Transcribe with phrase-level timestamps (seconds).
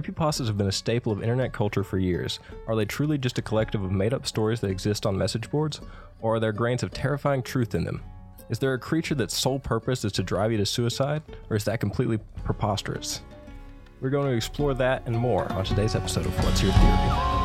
[0.00, 2.38] Creepypastas have been a staple of internet culture for years.
[2.68, 5.80] Are they truly just a collective of made up stories that exist on message boards?
[6.20, 8.02] Or are there grains of terrifying truth in them?
[8.48, 11.22] Is there a creature that's sole purpose is to drive you to suicide?
[11.50, 13.22] Or is that completely preposterous?
[14.00, 17.37] We're going to explore that and more on today's episode of What's Your Theory?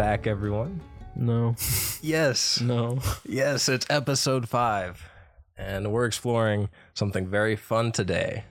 [0.00, 0.80] Back, everyone.
[1.14, 1.54] No,
[2.00, 3.00] Yes, no.
[3.28, 5.06] yes, it's episode five,
[5.58, 8.44] and we're exploring something very fun today.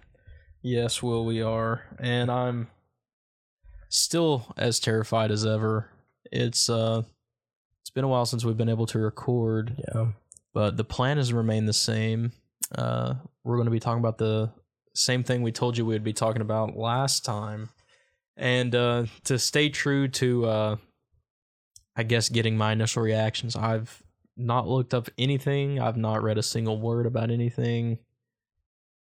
[0.61, 1.81] Yes, Will, we are.
[1.97, 2.67] And I'm
[3.89, 5.89] still as terrified as ever.
[6.31, 7.01] It's uh
[7.81, 10.11] it's been a while since we've been able to record, Yeah.
[10.53, 12.31] but the plan has remained the same.
[12.77, 14.51] Uh we're going to be talking about the
[14.93, 17.69] same thing we told you we would be talking about last time.
[18.37, 20.75] And uh to stay true to uh
[21.99, 24.01] I guess getting my initial reactions, I've
[24.37, 25.81] not looked up anything.
[25.81, 27.97] I've not read a single word about anything.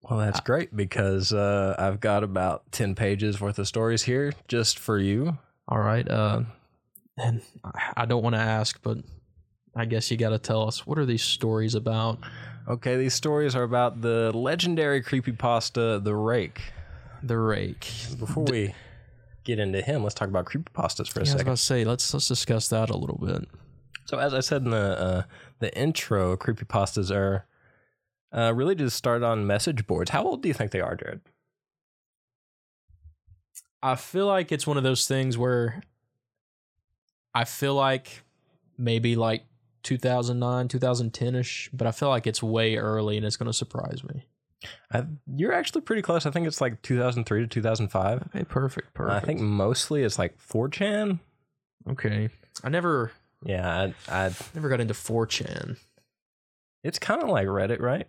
[0.02, 4.80] Well, that's great because uh, I've got about 10 pages worth of stories here just
[4.80, 5.38] for you.
[5.68, 6.08] All right.
[6.10, 6.42] Uh,
[7.16, 8.98] and I- I don't want to ask, but
[9.76, 12.18] I guess you got to tell us what are these stories about?
[12.66, 16.62] Okay, these stories are about the legendary creepypasta, The Rake.
[17.22, 17.86] The rake.
[18.18, 18.74] Before we
[19.48, 21.40] get into him, let's talk about creepypastas for a Yeah, I was second.
[21.48, 23.48] about to say let's let's discuss that a little bit.
[24.04, 25.22] So, as I said in the uh,
[25.58, 27.46] the intro, creepypastas are
[28.32, 30.10] uh, really just started on message boards.
[30.10, 31.22] How old do you think they are, Jared?
[33.82, 35.82] I feel like it's one of those things where
[37.34, 38.22] I feel like
[38.76, 39.44] maybe like
[39.84, 44.02] 2009, 2010 ish, but I feel like it's way early and it's going to surprise
[44.04, 44.26] me.
[44.92, 45.04] I,
[45.36, 46.26] you're actually pretty close.
[46.26, 48.22] I think it's like 2003 to 2005.
[48.34, 49.22] Okay, perfect, perfect.
[49.22, 51.20] I think mostly it's like 4chan.
[51.90, 52.28] okay.
[52.64, 53.12] I never
[53.44, 55.76] Yeah, I, I never got into 4chan.
[56.82, 58.08] it's kind of like Reddit, right?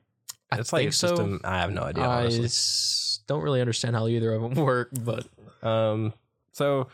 [0.52, 1.40] I It's like think it's so.
[1.44, 2.04] a, I have no idea.
[2.04, 3.24] I Honestly.
[3.28, 5.28] don't really understand how either of them work, but
[5.62, 6.14] Um,
[6.52, 6.88] so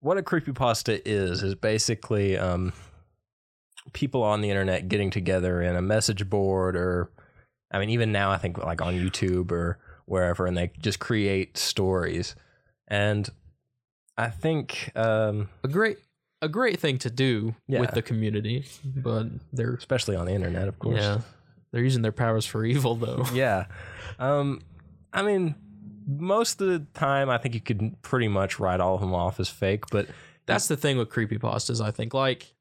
[0.00, 2.74] what a creepypasta is is basically um
[3.94, 7.10] people on the internet getting together in a message board or
[7.74, 11.56] I mean even now I think like on YouTube or wherever and they just create
[11.58, 12.34] stories.
[12.88, 13.28] And
[14.16, 15.98] I think um a great
[16.42, 17.80] a great thing to do Yeah.
[17.80, 18.64] with the community.
[18.84, 21.00] But they're especially on the internet of course.
[21.00, 21.20] yeah,
[21.72, 23.24] they're using their powers for evil though.
[23.34, 23.66] yeah.
[24.18, 24.60] Um,
[25.12, 25.54] I mean,
[26.06, 29.40] most of the time, I think you could pretty much write all of them off
[29.40, 29.84] as fake.
[29.90, 30.06] But
[30.46, 32.12] That's the thing with creepy creepypastas, I think.
[32.14, 32.54] Like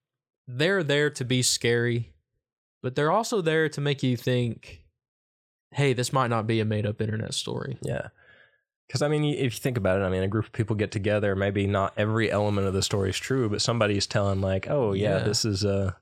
[0.48, 2.14] they're there to be scary,
[2.82, 4.83] but they're also there to make you think,
[5.74, 7.78] hey, this might not be a made up internet story.
[7.82, 8.08] yeah,
[8.88, 10.92] because I mean, if you think about it, I mean, a group of people get
[10.92, 11.36] together.
[11.36, 15.18] Maybe not every element of the story is true, but somebody's telling like, "Oh yeah,
[15.18, 15.24] Yeah.
[15.24, 15.96] this is a,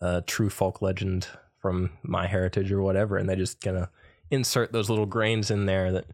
[0.00, 1.28] a true folk legend
[1.60, 3.90] from my heritage or whatever," and they just gonna
[4.30, 6.06] insert those little grains in there that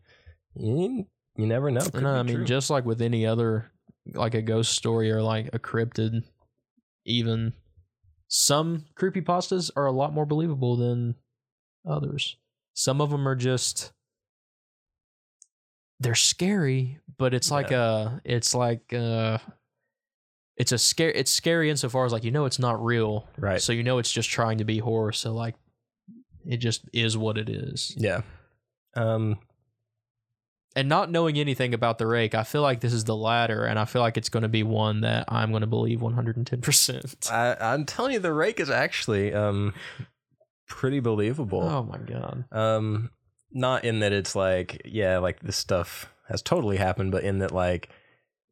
[0.54, 1.06] you,
[1.36, 1.80] you never know.
[1.80, 2.44] Could And uh, I mean, true.
[2.44, 3.70] just like with any other,
[4.14, 6.24] like a ghost story or like a cryptid,
[7.04, 7.52] even
[8.26, 11.14] some creepypastas are a lot more believable than
[11.86, 12.36] others.
[12.78, 13.90] Some of them are just
[15.98, 19.38] they're scary, but it's like a it's like uh
[20.56, 23.26] it's a scare it's scary insofar as like you know it's not real.
[23.36, 23.60] right.
[23.60, 25.56] So you know it's just trying to be horror, so like
[26.46, 27.94] it just is what it is.
[27.96, 28.20] yeah.
[28.94, 29.38] Um,
[30.76, 33.76] and not knowing anything about the rake, I feel like this is the latter, and
[33.76, 36.60] I feel like it's going to be one that I'm going to believe 110.
[36.60, 39.74] percent I, I'm telling you, the rake is actually um
[40.68, 41.62] pretty believable.
[41.62, 42.44] Oh my god!
[42.52, 43.10] Um,
[43.50, 47.52] not in that it's like yeah, like this stuff has totally happened, but in that
[47.52, 47.88] like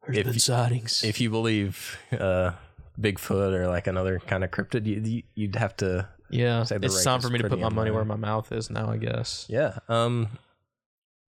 [0.07, 1.05] There's If been sightings.
[1.05, 2.53] if you believe uh
[2.99, 6.87] Bigfoot or like another kind of cryptid, you, you you'd have to yeah, say the
[6.87, 8.91] it's time is for me to put my money where my mouth is now.
[8.91, 9.47] I guess.
[9.49, 9.79] yeah.
[9.89, 10.29] Um,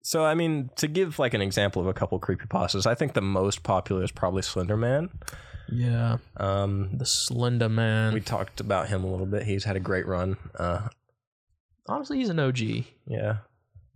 [0.02, 3.14] so I mean, to give like an example of a couple creepy creepypastas, I think
[3.14, 5.08] the most popular is probably Slender Man.
[5.70, 8.12] Yeah, Um, the Slender Man.
[8.14, 9.44] we talked about him a little bit.
[9.44, 10.36] He's had a great run.
[10.58, 10.88] Uh,
[11.86, 12.58] Honestly, he's an OG.
[13.06, 13.38] yeah.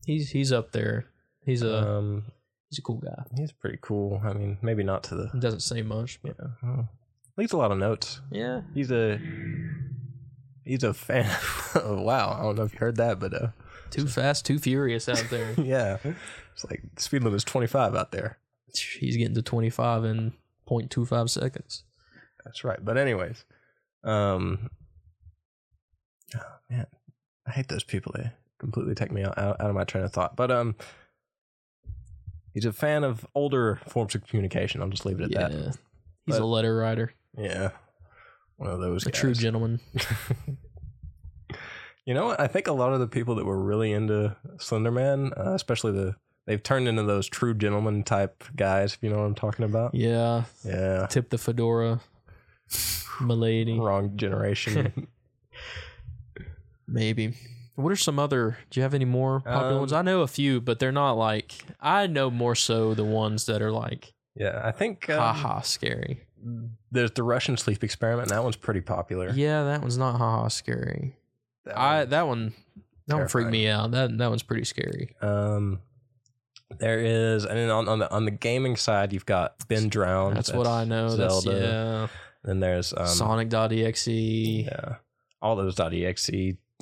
[0.07, 1.07] He's he's up there.
[1.45, 2.25] He's a Um,
[2.71, 3.25] he's a cool guy.
[3.37, 4.21] he's pretty cool.
[4.25, 6.83] I mean, maybe not to the He doesn't say much, but yeah.
[7.37, 8.21] leaves a lot of notes.
[8.31, 8.63] yeah.
[8.75, 9.19] He's a
[10.65, 11.31] he's a fan.
[11.75, 13.49] of, wow, I don't know if you heard that, but uh,
[13.91, 15.53] Too fast, too furious out there.
[15.59, 15.99] yeah,
[16.55, 18.39] it's like speed limit is twenty five out there.
[18.75, 20.33] he's getting to 25 in
[20.69, 21.85] 0.25 seconds.
[22.45, 22.83] That's right.
[22.85, 23.45] But anyways,
[24.05, 24.71] um,
[26.37, 26.87] oh man,
[27.47, 28.13] I hate those people.
[28.17, 30.37] They completely take me out, out, out of my train of thought.
[30.37, 30.75] But um,
[32.55, 34.81] he's a fan of older forms of communication.
[34.83, 35.49] I'll just leave it at Yeah.
[35.49, 35.79] that.
[36.27, 37.71] He's a letter writer, Yeah,
[38.57, 39.07] one of those.
[39.07, 39.39] a true guys.
[39.39, 39.81] gentleman.
[42.05, 42.41] You know what?
[42.41, 46.17] I think a lot of the people that were really into Slenderman, uh, especially the,
[46.49, 48.95] they've turned into those true gentleman type guys.
[48.95, 49.95] If you know what I'm talking about.
[49.95, 50.45] Yeah.
[50.65, 51.07] Yeah.
[51.07, 52.01] Tip the fedora.
[53.21, 53.79] Milady.
[53.79, 55.07] Wrong generation.
[56.87, 57.35] Maybe.
[57.75, 58.59] What are some other?
[58.71, 59.93] Do you have any more popular Um, ones?
[59.93, 61.53] I know a few, but they're not like.
[61.81, 66.23] I know more so the ones that are like, yeah, I think um, haha, scary.
[66.91, 68.29] there's the Russian sleep experiment.
[68.31, 69.31] That one's pretty popular.
[69.31, 71.15] Yeah, that one's not haha scary.
[71.67, 72.53] That I one- that one,
[73.07, 73.93] that one freaked me out.
[73.93, 75.15] That that one's pretty scary.
[75.21, 75.81] Um,
[76.77, 80.37] there is, and then on, on the on the gaming side, you've got Ben Drowned.
[80.37, 81.15] That's, what I know.
[81.15, 81.61] That's Zelda.
[81.61, 82.07] yeah.
[82.45, 84.07] Then there's um, Sonic.exe.
[84.07, 84.97] Yeah,
[85.41, 86.31] all those .exe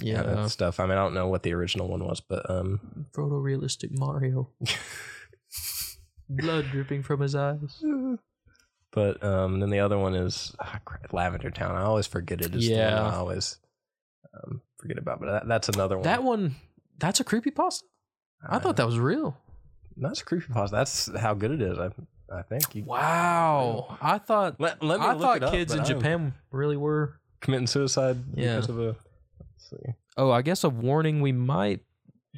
[0.01, 0.23] Yeah.
[0.23, 0.81] kind of stuff.
[0.81, 4.51] I mean, I don't know what the original one was, but um, Photorealistic Mario.
[6.29, 7.83] Blood dripping from his eyes.
[8.93, 11.77] but um, then the other one is ah, crap, Lavender Town.
[11.77, 12.55] I always forget it.
[12.55, 13.01] Is Yeah.
[13.01, 13.59] I always
[14.35, 15.21] um, forget about.
[15.21, 16.03] But that, that's another one.
[16.05, 16.57] That one,
[16.99, 17.83] that's a creepypasta.
[18.49, 19.39] I thought that was real.
[19.97, 20.77] That's creepy pasta.
[20.77, 21.79] That's how good it is.
[21.79, 21.91] I
[22.31, 22.75] I think.
[22.75, 23.97] You, Wow.
[24.01, 27.21] I thought Let, let me I thought up, kids in Japan really were.
[27.41, 28.57] committing suicide Yeah.
[28.57, 28.83] because of a.
[29.39, 29.93] Let's see.
[30.17, 31.81] Oh, I guess a warning we might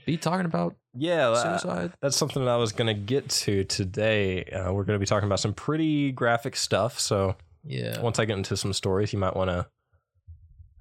[0.04, 1.92] be talking about Yeah, that- suicide.
[2.02, 4.44] that's something that I was going to get to today.
[4.44, 7.00] Uh, we're going to be talking about some pretty graphic stuff.
[7.00, 8.00] So Yeah.
[8.00, 9.66] once I get into some stories, you might want to.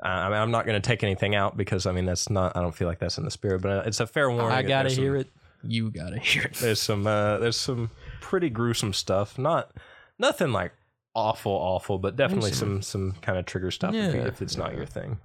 [0.03, 2.55] Uh, I mean, I'm not going to take anything out because I mean that's not.
[2.57, 4.51] I don't feel like that's in the spirit, but uh, it's a fair warning.
[4.51, 5.27] I gotta hear some- it.
[5.63, 6.53] You gotta hear it.
[6.55, 7.05] There's some.
[7.07, 7.89] Uh, there's some
[8.21, 9.37] pretty gruesome stuff.
[9.37, 9.71] Not
[10.19, 10.71] nothing like
[11.15, 14.27] awful, awful, but definitely some some kind of trigger stuff if, you- Yeah.
[14.27, 15.19] if it's not your thing.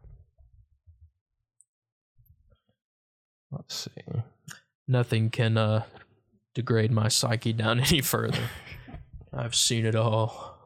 [3.50, 4.22] Let's see.
[4.88, 5.84] Nothing can uh,
[6.54, 8.48] degrade my psyche down any further.
[9.32, 10.58] I've seen it all.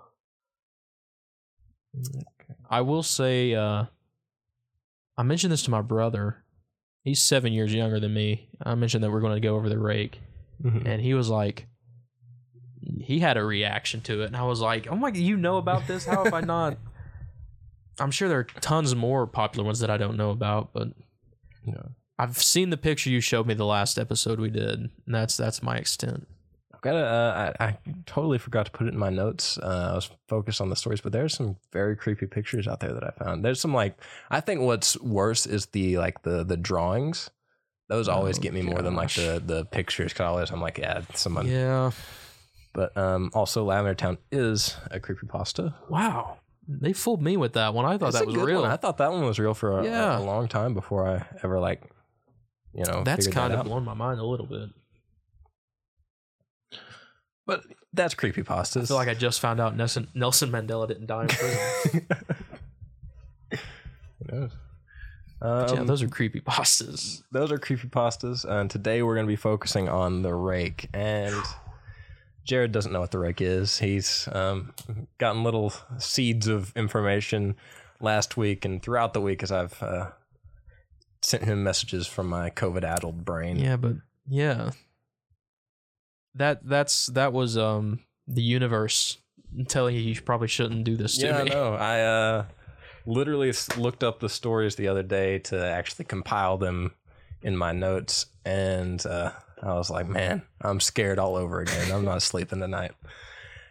[2.68, 3.84] I will say, uh,
[5.16, 6.44] I mentioned this to my brother.
[7.06, 8.48] He's seven years younger than me.
[8.60, 10.20] I mentioned that we're going to go over the rake,
[10.62, 10.84] Mhm.
[10.86, 11.68] and he was like,
[13.00, 15.56] he had a reaction to it, and I was like, "Oh my, god, you know
[15.56, 16.04] about this?
[16.04, 16.78] How have I not?"
[18.00, 20.88] I'm sure there are tons more popular ones that I don't know about, but
[21.64, 21.82] Yeah.
[22.18, 25.62] I've seen the picture you showed me the last episode we did, and that's that's
[25.62, 26.26] my extent.
[26.86, 29.58] I've got to, uh, I, I totally forgot to put it in my notes.
[29.58, 32.92] Uh, I was focused on the stories, but there's some very creepy pictures out there
[32.92, 33.44] that I found.
[33.44, 33.98] There's some like,
[34.30, 37.30] I think what's worse is the like the the drawings.
[37.88, 40.12] Those always Oh, get me more than like the the pictures.
[40.12, 41.46] Cause always I'm like, yeah, someone.
[41.46, 41.90] Yeah.
[42.74, 45.74] But um, also Lavender Town is a creepy pasta.
[45.88, 46.38] Wow.
[46.68, 47.84] They fooled me with that one.
[47.86, 48.62] I thought It's that was real.
[48.62, 48.70] one.
[48.70, 50.18] I thought that one was real for a, Yeah.
[50.18, 51.82] a, long time before I ever like,
[52.74, 54.70] you know, That's kind of blown my mind a little bit.
[57.46, 57.62] But
[57.92, 58.82] that's creepypastas.
[58.82, 62.06] I feel like I just found out Nelson, Nelson Mandela didn't die in prison.
[64.28, 64.50] Who knows?
[65.38, 67.22] But yeah, Um, those are creepy pastas.
[67.30, 71.34] those are creepy pastas and today we're going to be focusing on the rake and
[72.42, 74.72] jared doesn't know what the rake is he's um,
[75.18, 77.54] gotten little seeds of information
[78.00, 80.10] last week and throughout the week as i've uh,
[81.20, 83.96] sent him messages from my covid-addled brain Yeah, but
[84.26, 84.70] yeah.
[86.36, 89.18] That that's that was um the universe.
[89.68, 91.50] Telling you you probably shouldn't do this to yeah me.
[91.50, 92.44] no i uh,
[93.06, 96.92] literally looked up the stories the other day to actually compile them
[97.40, 98.26] in my notes.
[98.44, 99.30] And uh,
[99.62, 101.90] i was like man i'm scared all over again.
[101.90, 102.92] I'm not sleeping tonight.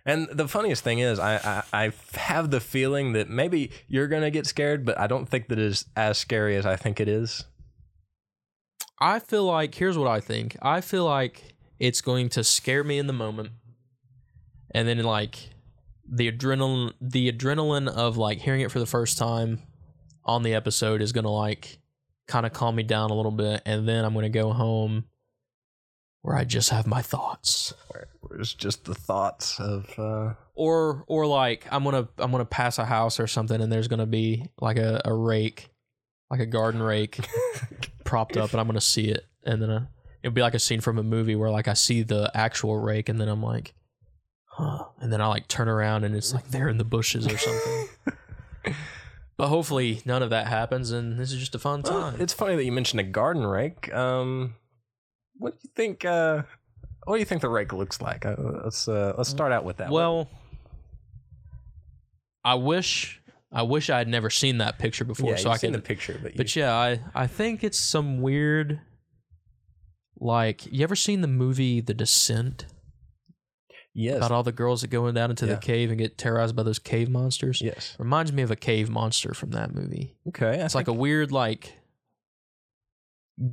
[0.07, 1.35] And the funniest thing is I,
[1.73, 5.49] I i have the feeling that maybe you're gonna get scared but i don't think
[5.49, 7.43] that is as scary as i think it is.
[8.99, 10.55] I feel like here's what I think.
[10.61, 13.51] I feel like it's going to scare me in the moment,
[14.71, 15.51] and then like
[16.07, 19.61] the adrenaline, the adrenaline of like hearing it for the first time
[20.23, 21.79] on the episode is gonna like
[22.27, 25.05] kind of calm me down a little bit, and then I'm gonna go home
[26.21, 31.27] where I just have my thoughts, where it's just the thoughts of uh or or
[31.27, 34.77] like I'm gonna I'm gonna pass a house or something, and there's gonna be like
[34.77, 35.69] a, a rake,
[36.29, 37.19] like a garden rake.
[38.05, 39.85] propped up and I'm gonna see it, and then uh,
[40.25, 43.09] it'll be like a scene from a movie where like I see the actual rake,
[43.09, 43.75] and then I'm like,
[44.47, 47.37] huh, and then I like turn around and it's like they're in the bushes or
[47.37, 47.87] something.
[49.37, 52.19] but hopefully none of that happens, and this is just a fun Well, time.
[52.21, 54.55] it's funny that you mentioned a garden rake um
[55.37, 56.41] what do you think uh
[57.03, 59.77] what do you think the rake looks like uh, let's uh let's start out with
[59.77, 60.27] that well,
[62.43, 65.71] I wish I wish I had never seen that picture before, yeah, so I seen
[65.71, 65.79] can.
[65.81, 68.81] the picture, but, you, but yeah, I I think it's some weird.
[70.25, 72.65] Like, you ever seen the movie The Descent
[73.93, 75.53] yes, about all the girls that go down into Yeah.
[75.55, 77.61] the cave and get terrorized by those cave monsters?
[77.61, 77.95] yes.
[77.99, 80.15] Reminds me of a cave monster from that movie.
[80.29, 81.73] Okay, It's like a weird, like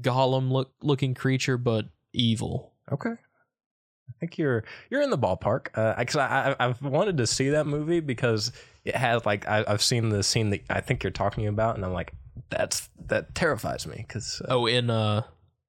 [0.00, 2.73] golem look looking creature, but evil.
[2.91, 3.11] Okay.
[3.11, 5.69] I think you're you're in the ballpark.
[5.75, 8.52] Uh, because I, I I've wanted to see that movie because
[8.85, 11.85] it has like I, I've seen the scene that I think you're talking about, and
[11.85, 12.12] I'm like,
[12.50, 15.23] that's that terrifies me because uh, Oh, in uh,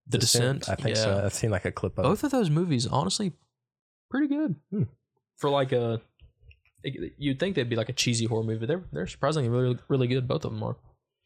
[0.08, 0.68] The Descent.
[0.70, 1.04] I think yeah.
[1.04, 1.22] so.
[1.26, 2.04] I've seen like a clip of.
[2.04, 3.32] Both of those movies, honestly,
[4.10, 4.84] pretty good Hmm.
[5.38, 6.02] for like a.
[6.84, 8.66] You'd think they'd be like a cheesy horror movie.
[8.66, 10.28] They're they're surprisingly really really good.
[10.28, 10.76] Both of them are.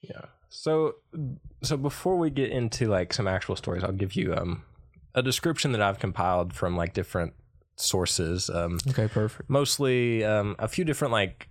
[0.02, 0.26] Yeah.
[0.50, 0.96] So
[1.64, 4.64] so before we get into like some actual stories, I'll give you um
[5.16, 7.34] a description that I've compiled from like different
[7.76, 8.50] sources.
[8.52, 9.50] Um, Okay, perfect.
[9.50, 11.50] mostly um, a few different like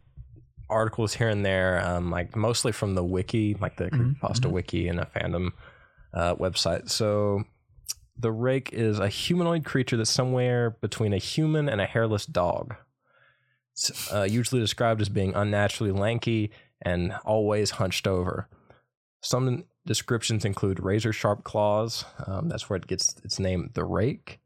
[0.71, 4.53] articles here and there, um, like mostly from the wiki, like the Mhm, Creepypasta mhm.
[4.53, 5.51] wiki and a fandom
[6.15, 6.91] uh, website.
[6.91, 7.45] So
[8.19, 12.75] the rake is a humanoid creature that's somewhere between a human and a hairless dog.
[13.73, 18.49] It's uh, usually described as being unnaturally lanky and always hunched over.
[19.23, 22.05] Some descriptions include razor sharp claws.
[22.27, 24.41] Um, that's where it gets its name, the rake.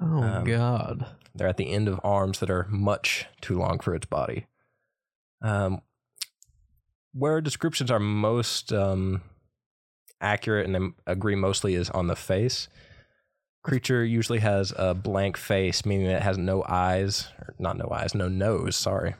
[0.00, 1.06] Oh Um, God.
[1.34, 4.46] They're at the end of arms that are much too long for its body.
[5.42, 5.80] Um,
[7.12, 9.22] where descriptions are most um,
[10.22, 12.68] accurate and agree mostly is on the face.
[13.62, 18.14] Creature usually has a blank face, meaning it has no eyes, or not no eyes,
[18.14, 19.14] no nose, sorry.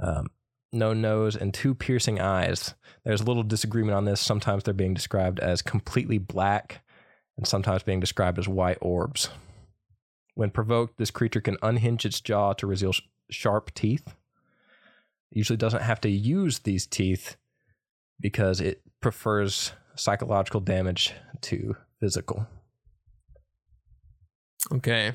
[0.00, 0.28] Um,
[0.72, 2.74] no nose and two piercing eyes.
[3.04, 4.20] There's a little disagreement on this.
[4.20, 6.82] Sometimes they're being described as completely black
[7.36, 9.28] and sometimes being described as white orbs.
[10.34, 14.06] When provoked, this creature can unhinge its jaw to reveal sh- sharp teeth.
[15.30, 17.36] It usually doesn't have to use these teeth
[18.20, 22.46] because it prefers psychological damage to physical.
[24.72, 25.12] Okay.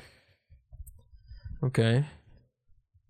[1.62, 2.04] Okay.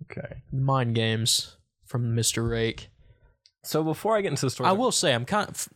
[0.04, 0.42] Okay.
[0.52, 1.56] Mind games
[1.86, 2.48] from Mr.
[2.48, 2.88] Rake.
[3.64, 5.68] So before I get into the story, I will say I'm kind of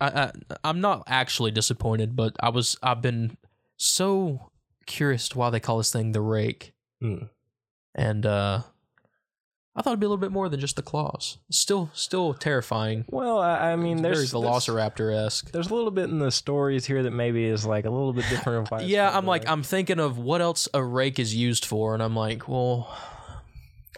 [0.00, 0.32] I, I
[0.64, 3.36] I'm not actually disappointed, but I was I've been
[3.76, 4.50] so
[4.86, 6.72] curious to why they call this thing the rake.
[7.00, 7.24] Hmm.
[7.94, 8.62] And uh
[9.78, 11.38] I thought it'd be a little bit more than just the claws.
[11.52, 13.04] Still still terrifying.
[13.10, 15.52] Well, I, I mean, there's very Velociraptor esque.
[15.52, 18.24] There's a little bit in the stories here that maybe is like a little bit
[18.28, 18.72] different.
[18.72, 19.48] of Yeah, I'm the like.
[19.48, 22.92] I'm thinking of what else a rake is used for, and I'm like, well,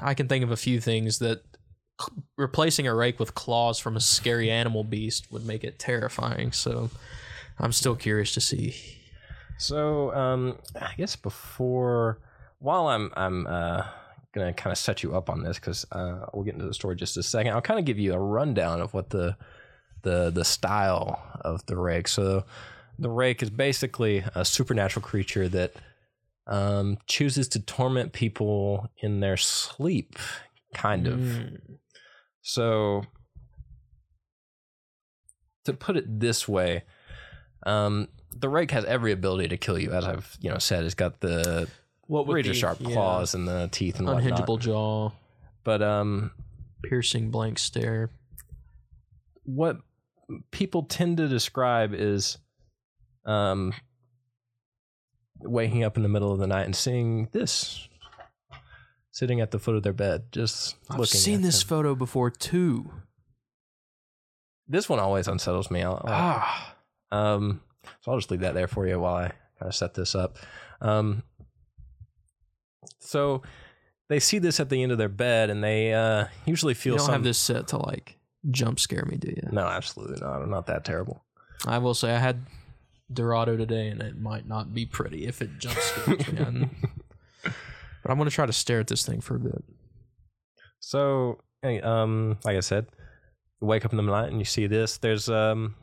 [0.03, 1.41] I can think of a few things that
[2.37, 6.53] replacing a rake with claws from a scary animal beast would make it terrifying.
[6.53, 6.91] So
[7.59, 8.77] I'm still curious to see.
[9.57, 12.19] So, um, I guess before,
[12.59, 13.85] while I'm, I'm uh,
[14.33, 16.97] gonna kind of set you up on this because uh, we'll get into the story
[16.97, 17.53] just a second.
[17.53, 19.37] I'll kind of give you a rundown of what the,
[20.03, 22.09] the, the style of the rake.
[22.09, 22.45] So,
[22.99, 25.73] the rake is basically a supernatural creature that
[26.47, 30.19] um, chooses to torment people in their sleep,
[30.75, 31.19] kind of.
[31.19, 31.79] Mm.
[32.43, 33.05] So,
[35.65, 36.83] to put it this way,
[37.65, 40.85] um, the rake has every ability to kill you, as I've you know said.
[40.85, 41.69] It's got the
[42.11, 44.25] What would razor be- sharp yeah, claws and the teeth and whatnot.
[44.41, 45.11] unhingeable jaw,
[45.63, 46.33] But um,
[46.83, 48.11] piercing blank stare.
[49.45, 49.79] what
[50.51, 52.39] people tend to describe is
[53.27, 53.73] um,
[55.39, 57.89] waking up in the middle of the night and seeing this
[59.13, 61.69] sitting at the foot of their bed, just I've seen this them.
[61.69, 62.91] photo before too.
[64.69, 65.83] This one always unsettles me.
[65.83, 66.77] I'll- Ah,
[67.13, 67.61] Um,
[68.01, 70.39] so I'll just leave that there for you while I kind of set this up.
[70.81, 71.23] Um,
[72.99, 73.43] so
[74.09, 76.95] they see this at the end of their bed, and they uh, usually feel.
[76.95, 77.15] you don't some.
[77.15, 78.19] have this set to like
[78.51, 79.49] jump scare me, do you?
[79.51, 80.43] No, absolutely not.
[80.43, 81.25] I'm not that terrible.
[81.67, 82.43] I will say I had
[83.13, 86.69] Dorado today, and it might not be pretty if it jump scares me.
[88.03, 89.63] But I'm gonna try to stare at this thing for a bit.
[90.79, 92.87] So, hey, um, like I said,
[93.61, 94.97] you wake up in the night and you see this.
[94.99, 95.75] There's um,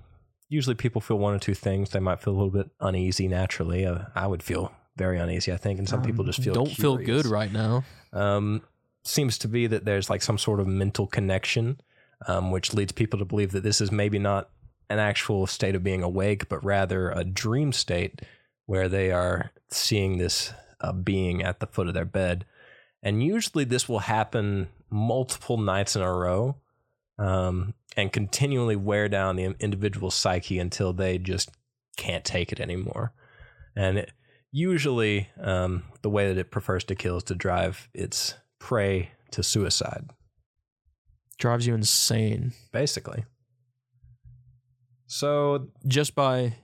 [0.49, 1.91] usually people feel one or two things.
[1.91, 3.85] They might feel a little bit uneasy naturally.
[3.85, 6.71] Uh, I would feel very uneasy, I think, and some people Um, just feel don't
[6.71, 7.83] feel good right now.
[8.13, 8.61] um,
[9.03, 11.79] seems to be that there's like some sort of mental connection,
[12.27, 14.49] um, which leads people to believe that this is maybe not
[14.89, 18.21] an actual state of being awake, but rather a dream state
[18.65, 22.45] where they are seeing this uh, being at the foot of their bed.
[23.01, 26.55] And usually this will happen multiple nights in a row
[27.17, 31.49] um, and continually wear down the individual psyche until they just
[31.95, 33.13] can't take it anymore.
[33.75, 34.11] And it,
[34.51, 39.43] usually, um, the way that it prefers to kill is to drive its prey to
[39.43, 40.09] suicide.
[41.37, 43.25] drives you insane basically.
[45.07, 46.55] So just by.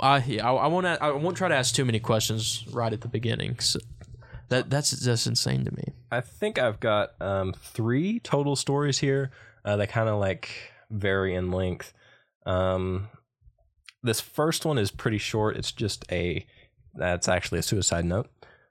[0.00, 3.08] I I, I won't I won't try to ask too many questions right at the
[3.08, 3.58] beginning.
[3.58, 3.80] So
[4.48, 5.94] that that's just insane to me.
[6.10, 9.30] I think I've got um, three total stories here.
[9.64, 10.50] Uh, they kind of like
[10.90, 11.92] vary in length.
[12.46, 13.08] Um,
[14.02, 15.56] this first one is pretty short.
[15.56, 16.46] It's just a
[16.94, 18.28] that's actually a suicide note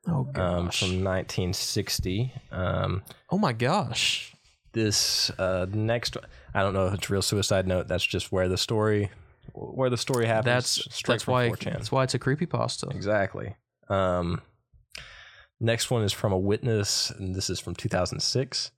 [0.07, 2.33] Oh um, from 1960.
[2.51, 4.33] Um, oh my gosh.
[4.71, 6.15] this uh, next,
[6.53, 7.87] I don't know if it's a real suicide note.
[7.87, 9.09] That's just where the story
[9.53, 10.45] where the story happens.
[10.45, 11.73] That's that's why 4chan.
[11.73, 12.87] that's why it's a creepy pasta.
[12.89, 13.55] Exactly.
[13.89, 14.41] Um,
[15.59, 18.71] next one is from a witness, and this is from 2006.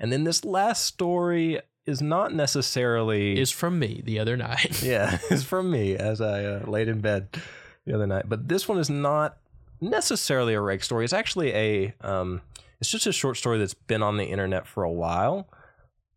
[0.00, 4.82] And then this last story is not necessarily Is from me the other night.
[4.84, 7.28] yeah, it's from me as I uh, laid in bed
[7.86, 8.24] the other night.
[8.28, 9.36] But this one is not
[9.80, 11.04] necessarily a rake story.
[11.04, 12.40] It's actually a um,
[12.80, 15.48] it's just a short story that's been on the internet for a while.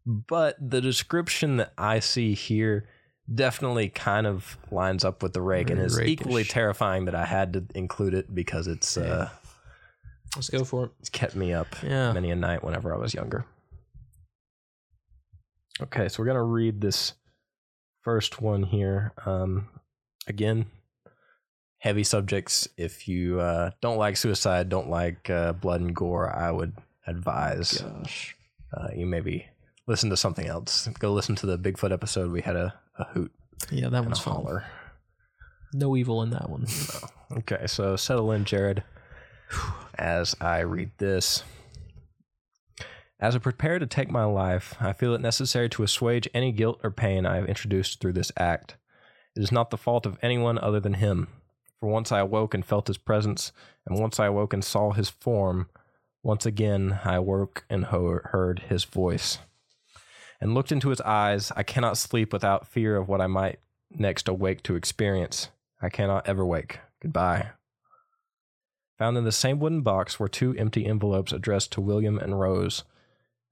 [0.05, 2.87] But the description that I see here
[3.33, 7.51] definitely kind of lines up with the rake and is equally terrifying that I had
[7.53, 9.29] to include it because it's uh,
[10.37, 10.91] Let's go for it.
[11.01, 12.13] it's kept me up Yeah.
[12.13, 13.43] many a night whenever I was younger.
[15.81, 17.13] Okay, so we're gonna read this
[18.01, 19.13] first one here.
[19.25, 19.67] Um,
[20.27, 20.65] again,
[21.79, 22.67] heavy subjects.
[22.77, 26.73] If you uh, don't like suicide, don't like uh, blood and gore, I would
[27.05, 29.45] advise uh, you maybe
[29.87, 30.87] listen to something else.
[30.99, 32.31] Go listen to the Bigfoot episode.
[32.31, 33.31] We had a, a hoot
[33.71, 34.65] Yeah, that one's holler.
[35.73, 36.65] No evil in that one.
[37.39, 38.83] Okay, so settle in, Jared,
[39.99, 41.43] as I read this.
[43.19, 46.79] As I prepare to take my life, I feel it necessary to assuage any guilt
[46.83, 48.75] or pain I have introduced through this act.
[49.35, 51.27] It is not the fault of anyone other than him.
[51.79, 53.51] For once I awoke and felt his presence,
[53.87, 55.67] and once I awoke and saw his form,
[56.21, 59.39] once again I awoke and ho- heard his voice.
[60.39, 63.59] And looked into his eyes, I cannot sleep without fear of what I might
[63.89, 65.49] next awake to experience.
[65.81, 66.79] I cannot ever wake.
[67.01, 67.49] Goodbye.
[68.99, 72.83] Found in the same wooden box were two empty envelopes addressed to William and Rose,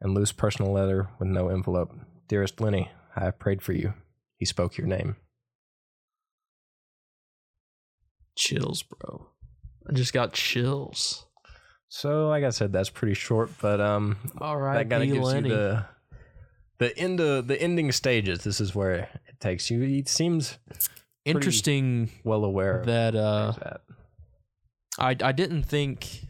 [0.06, 1.92] and loose personal letter with no envelope.
[2.28, 3.96] Dearest Lenny, I have prayed for you.
[4.38, 5.16] He spoke your name.
[8.38, 9.28] Chills, bro.
[9.90, 11.26] I just got chills.
[11.88, 15.26] So, like I said, that's pretty short, but um, All right, that kind of gives
[15.26, 15.50] Lenny.
[15.50, 15.86] you the
[16.78, 18.44] the end of the ending stages.
[18.44, 19.82] This is where it takes you.
[19.82, 20.60] He seems
[21.24, 23.82] Interesting well aware that uh that.
[25.00, 26.22] I I didn't think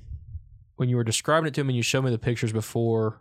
[0.77, 3.19] when you were describing it to me and you showed me the pictures before,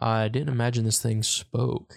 [0.00, 1.94] I didn't imagine this thing spoke.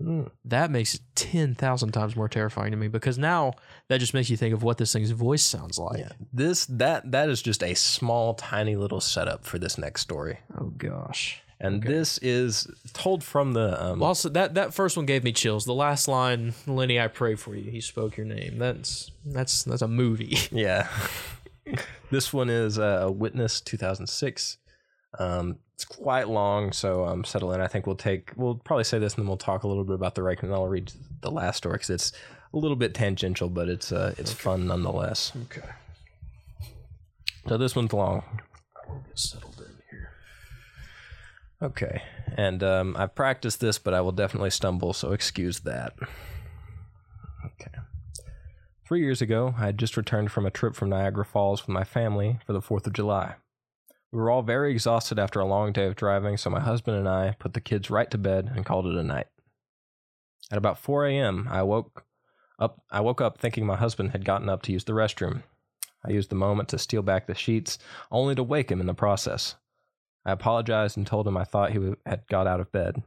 [0.00, 0.30] Mm.
[0.46, 3.52] That makes it ten thousand times more terrifying to me because now
[3.88, 5.98] that just makes you think of what this thing's voice sounds like.
[5.98, 10.38] Yeah, this that that is just a small, tiny little setup for this next story.
[10.58, 11.42] Oh gosh.
[11.62, 11.92] And Okay.
[11.92, 15.66] this is told from the um, Well, also that that first one gave me chills.
[15.66, 17.70] The last line, Lenny, I pray for you.
[17.70, 18.56] He spoke your name.
[18.56, 20.38] That's that's that's a movie.
[20.50, 20.88] yeah.
[22.10, 24.56] this one is uh, a witness 2006.
[25.18, 27.60] Um, it's quite long, so um, settle in.
[27.62, 29.94] I think we'll take we'll probably say this, and then we'll talk a little bit
[29.94, 32.12] about the rake, and then I'll read the last story because it's
[32.52, 35.32] a little bit tangential, but it's uh, it's fun nonetheless.
[35.44, 35.66] Okay.
[37.48, 38.22] So this one's long.
[38.76, 40.10] I will get settled in here.
[41.62, 42.02] Okay,
[42.36, 45.94] and um, I practiced this, but I will definitely stumble, so excuse that.
[47.46, 47.78] Okay.
[48.86, 51.84] Three years ago, I had just returned from a trip from Niagara Falls with my
[51.84, 53.36] family for the 4th of July.
[54.12, 57.08] We were all very exhausted after a long day of driving, so my husband and
[57.08, 59.28] I put the kids right to bed and called it a night.
[60.50, 62.04] At about 4 a.m., I woke
[62.58, 62.82] up.
[62.90, 65.42] I woke up thinking my husband had gotten up to use the restroom.
[66.04, 67.78] I used the moment to steal back the sheets,
[68.10, 69.54] only to wake him in the process.
[70.24, 73.02] I apologized and told him I thought he had got out of bed.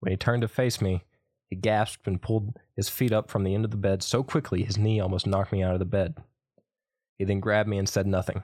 [0.00, 1.04] When he turned to face me,
[1.48, 4.62] he gasped and pulled his feet up from the end of the bed so quickly
[4.62, 6.16] his knee almost knocked me out of the bed.
[7.18, 8.42] He then grabbed me and said nothing.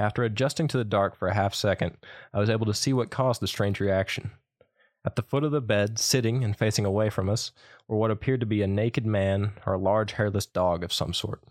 [0.00, 1.98] After adjusting to the dark for a half second,
[2.32, 4.30] I was able to see what caused the strange reaction.
[5.04, 7.52] At the foot of the bed, sitting and facing away from us,
[7.86, 11.12] were what appeared to be a naked man or a large hairless dog of some
[11.12, 11.42] sort.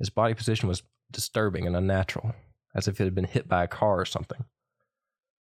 [0.00, 2.34] His body position was disturbing and unnatural
[2.74, 4.44] as if it had been hit by a car or something.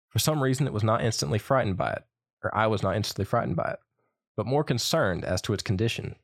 [0.07, 2.03] For some reason, it was not instantly frightened by it,
[2.41, 3.79] or I was not instantly frightened by it,
[4.37, 6.15] but more concerned as to its condition.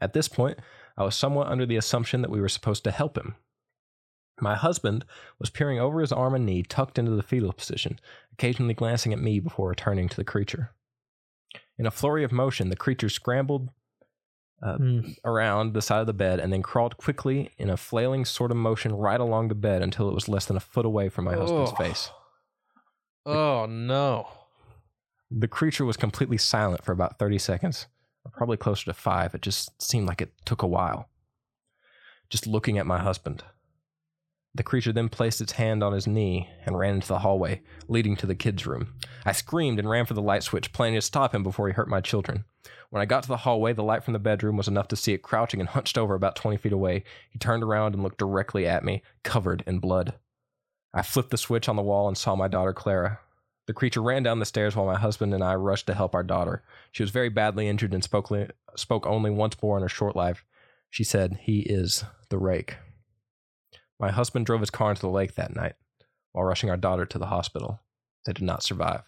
[0.00, 0.60] At this point,
[0.96, 3.34] I was somewhat under the assumption that we were supposed to help him.
[4.42, 5.04] My husband
[5.38, 8.00] was peering over his arm and knee, tucked into the fetal position,
[8.32, 10.72] occasionally glancing at me before returning to the creature.
[11.78, 13.70] In a flurry of motion, the creature scrambled
[14.62, 15.16] uh, Mm.
[15.24, 18.56] around the side of the bed and then crawled quickly in a flailing sort of
[18.56, 21.34] motion right along the bed until it was less than a foot away from my
[21.34, 22.10] husband's face.
[23.26, 24.28] Oh no.
[25.30, 27.86] The creature was completely silent for about 30 seconds,
[28.24, 29.34] or probably closer to five.
[29.34, 31.08] It just seemed like it took a while.
[32.30, 33.42] Just looking at my husband.
[34.54, 38.16] The creature then placed its hand on his knee and ran into the hallway, leading
[38.16, 38.94] to the kids' room.
[39.24, 41.88] I screamed and ran for the light switch, planning to stop him before he hurt
[41.88, 42.44] my children.
[42.90, 45.14] When I got to the hallway, the light from the bedroom was enough to see
[45.14, 47.04] it crouching and hunched over about 20 feet away.
[47.30, 50.14] He turned around and looked directly at me, covered in blood.
[50.92, 53.20] I flipped the switch on the wall and saw my daughter Clara.
[53.66, 56.22] The creature ran down the stairs while my husband and I rushed to help our
[56.22, 56.62] daughter.
[56.90, 58.30] She was very badly injured and spoke,
[58.76, 60.44] spoke only once more in her short life.
[60.90, 62.76] She said, He is the rake.
[64.02, 65.74] My husband drove his car into the lake that night
[66.32, 67.78] while rushing our daughter to the hospital.
[68.26, 69.04] They did not survive.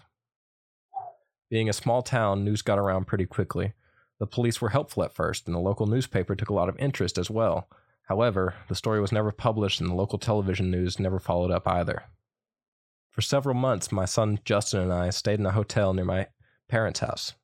[1.51, 3.73] Being a small town, news got around pretty quickly.
[4.21, 7.19] The police were helpful at first, and the local newspaper took a lot of interest
[7.19, 7.69] as well.
[8.05, 12.05] However, the story was never published, and the local television news never followed up either.
[13.11, 16.29] For several months, my son Justin and I stayed in a hotel near my
[16.69, 17.35] parents' house.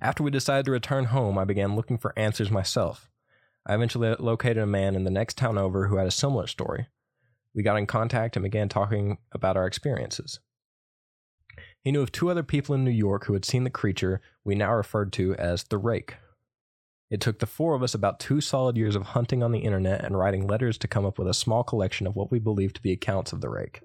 [0.00, 3.10] After we decided to return home, I began looking for answers myself.
[3.66, 6.88] I eventually located a man in the next town over who had a similar story.
[7.54, 10.40] We got in contact and began talking about our experiences.
[11.82, 14.54] He knew of two other people in New York who had seen the creature we
[14.54, 16.16] now referred to as the Rake.
[17.10, 20.04] It took the four of us about two solid years of hunting on the internet
[20.04, 22.82] and writing letters to come up with a small collection of what we believed to
[22.82, 23.82] be accounts of the Rake.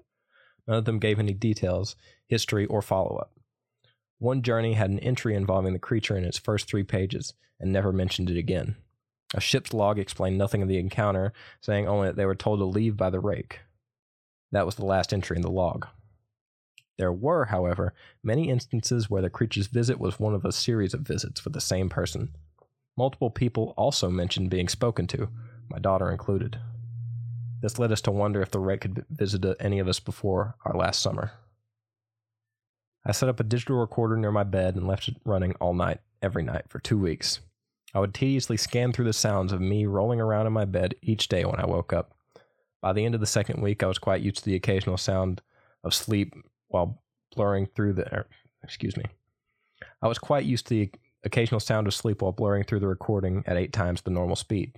[0.66, 3.32] None of them gave any details, history, or follow up.
[4.18, 7.92] One journey had an entry involving the creature in its first three pages and never
[7.92, 8.76] mentioned it again.
[9.34, 12.64] A ship's log explained nothing of the encounter, saying only that they were told to
[12.64, 13.60] leave by the rake.
[14.52, 15.86] That was the last entry in the log.
[16.98, 21.00] There were, however, many instances where the creature's visit was one of a series of
[21.00, 22.34] visits with the same person.
[22.96, 25.28] Multiple people also mentioned being spoken to,
[25.70, 26.58] my daughter included.
[27.62, 30.76] This led us to wonder if the rake had visited any of us before our
[30.76, 31.32] last summer.
[33.04, 36.00] I set up a digital recorder near my bed and left it running all night,
[36.20, 37.40] every night, for two weeks.
[37.94, 41.28] I would tediously scan through the sounds of me rolling around in my bed each
[41.28, 42.14] day when I woke up.
[42.80, 45.42] By the end of the second week, I was quite used to the occasional sound
[45.84, 46.34] of sleep
[46.68, 47.02] while
[47.34, 48.14] blurring through the.
[48.14, 48.26] Er,
[48.62, 49.04] excuse me.
[50.02, 50.90] I was quite used to the
[51.24, 54.72] occasional sound of sleep while blurring through the recording at eight times the normal speed.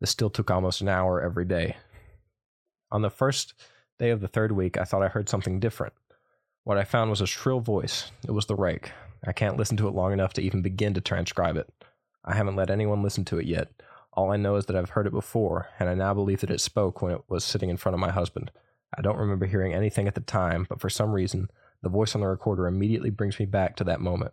[0.00, 1.76] This still took almost an hour every day.
[2.90, 3.54] On the first
[3.98, 5.92] day of the third week, I thought I heard something different.
[6.64, 8.10] What I found was a shrill voice.
[8.26, 8.90] It was the rake.
[9.26, 11.68] I can't listen to it long enough to even begin to transcribe it.
[12.24, 13.68] I haven't let anyone listen to it yet.
[14.12, 16.60] All I know is that I've heard it before, and I now believe that it
[16.60, 18.50] spoke when it was sitting in front of my husband.
[18.96, 21.48] I don't remember hearing anything at the time, but for some reason,
[21.82, 24.32] the voice on the recorder immediately brings me back to that moment.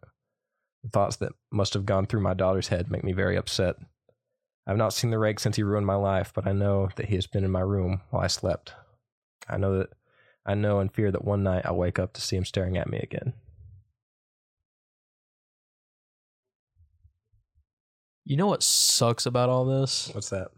[0.83, 3.75] The thoughts that must have gone through my daughter's head make me very upset.
[4.65, 7.15] I've not seen the rake since he ruined my life, but I know that he
[7.15, 8.73] has been in my room while I slept.
[9.47, 9.89] I know that
[10.45, 12.89] I know and fear that one night I'll wake up to see him staring at
[12.89, 13.33] me again.
[18.29, 20.09] You know what sucks about all this?
[20.13, 20.49] What's that?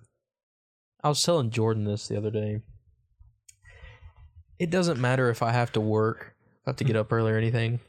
[1.03, 2.62] I was telling Jordan this the other day.
[4.58, 7.32] It doesn't matter if I have to work, if I have to get up early
[7.32, 7.79] or anything.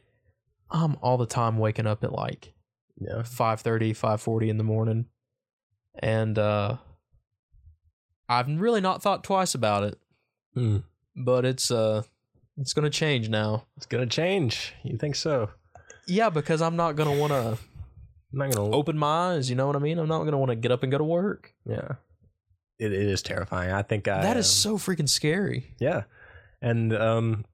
[0.70, 2.52] I'm all the time waking up at like
[3.00, 3.22] Yeah.
[3.22, 5.06] 5.30, 5.40 in the morning.
[5.98, 6.76] And uh
[8.28, 9.98] I've really not thought twice about it,
[10.54, 10.78] Hmm.
[11.16, 12.02] but it's uh
[12.58, 13.64] it's gonna change now.
[13.78, 14.74] It's gonna change.
[14.84, 15.48] You think so?
[16.06, 17.56] Yeah, because I'm not gonna wanna
[18.32, 18.70] I'm not gonna.
[18.70, 19.98] open my eyes, you know what I mean?
[19.98, 21.52] I'm not gonna wanna get up and go to work.
[21.66, 21.92] Yeah.
[22.78, 23.72] It, it is terrifying.
[23.72, 24.22] I think I.
[24.22, 25.74] that is um, so freaking scary.
[25.78, 26.04] Yeah.
[26.62, 27.44] And um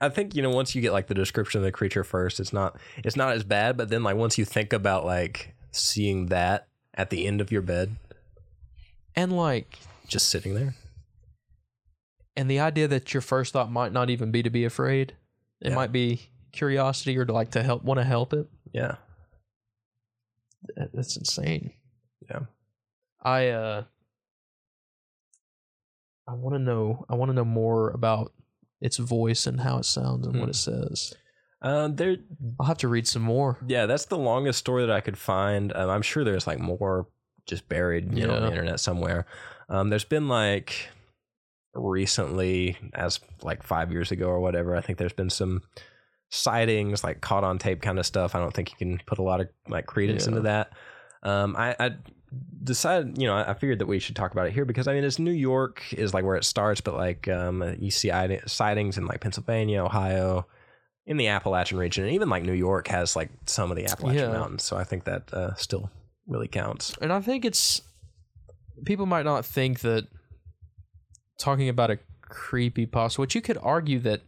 [0.00, 2.52] I think, you know, once you get like the description of the creature first, it's
[2.52, 6.68] not it's not as bad, but then like once you think about like seeing that
[6.94, 7.96] at the end of your bed,
[9.14, 10.74] And like just sitting there.
[12.36, 15.14] and the idea that your first thought might not even be to be afraid.
[15.60, 15.74] It Yeah.
[15.74, 18.46] might be curiosity or to like to help want to help it.
[18.72, 18.96] Yeah.
[20.76, 21.72] That- That's insane.
[22.28, 22.40] Yeah.
[23.22, 23.84] I uh
[26.28, 28.32] I want to know I want to know more about
[28.80, 30.50] its voice and how it sounds and what Hmm.
[30.50, 31.14] it says.
[31.62, 32.16] Uh, there
[32.60, 33.58] I'll have to read some more.
[33.66, 35.72] yeah, that's the longest story that I could find.
[35.74, 37.08] Um, I'm sure there's like more
[37.46, 39.26] just buried, you know, on the internet somewhere.
[39.68, 40.88] Um, there's been like
[41.74, 44.76] recently, as like five years ago or whatever.
[44.76, 45.62] I think there's been some
[46.30, 48.34] sightings, like caught on tape kind of stuff.
[48.34, 50.28] I don't think you can put a lot of like credence Yeah.
[50.28, 50.72] into that.
[51.22, 51.90] Um, I, I
[52.62, 55.04] decided, you know, I figured that we should talk about it here because I mean,
[55.04, 58.10] it's New York is like where it starts, but like um, you see
[58.46, 60.46] sightings in like Pennsylvania, Ohio,
[61.06, 64.30] in the Appalachian region, and even like New York has like some of the Appalachian
[64.30, 64.38] Yeah.
[64.38, 64.64] Mountains.
[64.64, 65.90] So I think that uh, still
[66.26, 66.96] really counts.
[67.00, 67.80] And I think it's
[68.84, 70.08] people might not think that
[71.38, 74.22] talking about a creepy pasta, which you could argue that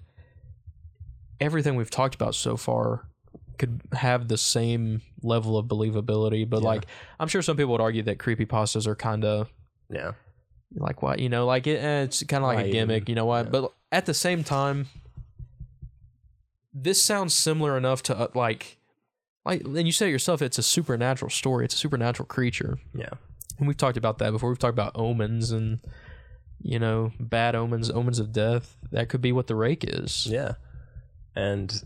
[1.40, 3.08] everything we've talked about so far
[3.58, 6.48] could have the same level of believability.
[6.48, 6.68] But Yeah.
[6.68, 6.86] like,
[7.18, 9.50] I'm sure some people would argue that creepy pastas are kind of
[9.90, 10.12] Yeah.
[10.76, 13.02] like what you know, like it, eh, it's kind of like a gimmick.
[13.02, 13.46] even- You know what?
[13.46, 13.50] yeah.
[13.50, 14.86] But at the same time,
[16.72, 18.76] this sounds similar enough to uh, like,
[19.44, 20.42] like, and you said it yourself.
[20.42, 21.64] It's a supernatural story.
[21.64, 22.78] It's a supernatural creature.
[22.94, 23.10] Yeah.
[23.58, 24.50] And we've talked about that before.
[24.50, 25.80] We've talked about omens and
[26.60, 28.76] you know bad omens, omens of death.
[28.92, 30.26] That could be what the rake is.
[30.26, 30.54] Yeah.
[31.38, 31.82] And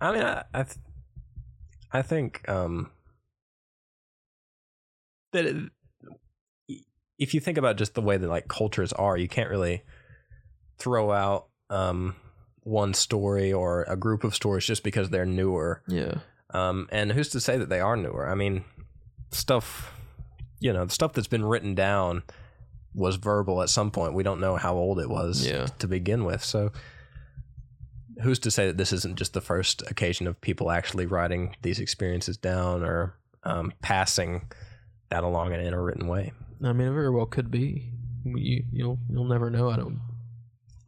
[0.00, 0.78] I mean, I I, th-
[1.92, 2.90] I think um,
[5.32, 5.70] that it,
[7.18, 9.82] if you think about just the way that like cultures are, you can't really
[10.78, 12.16] throw out um,
[12.62, 15.82] one story or a group of stories just because they're newer.
[15.86, 16.14] Yeah.
[16.52, 18.28] Um, and who's to say that they are newer?
[18.28, 18.64] I mean,
[19.30, 19.92] stuff,
[20.60, 22.22] you know, the stuff that's been written down
[22.94, 24.14] was verbal at some point.
[24.14, 25.66] We don't know how old it was Yeah.
[25.80, 26.44] to begin with.
[26.44, 26.70] So,
[28.22, 31.80] who's to say that this isn't just the first occasion of people actually writing these
[31.80, 34.42] experiences down or um, passing
[35.10, 36.32] that along in a written way?
[36.62, 37.90] I mean, it very well could be.
[38.24, 39.70] You you'll you'll never know.
[39.70, 40.00] I don't.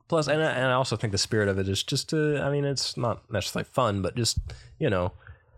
[0.09, 2.51] Plus, and I, and I also think the spirit of it is just to, I
[2.51, 4.39] mean, it's not necessarily fun, but just,
[4.79, 5.13] you know,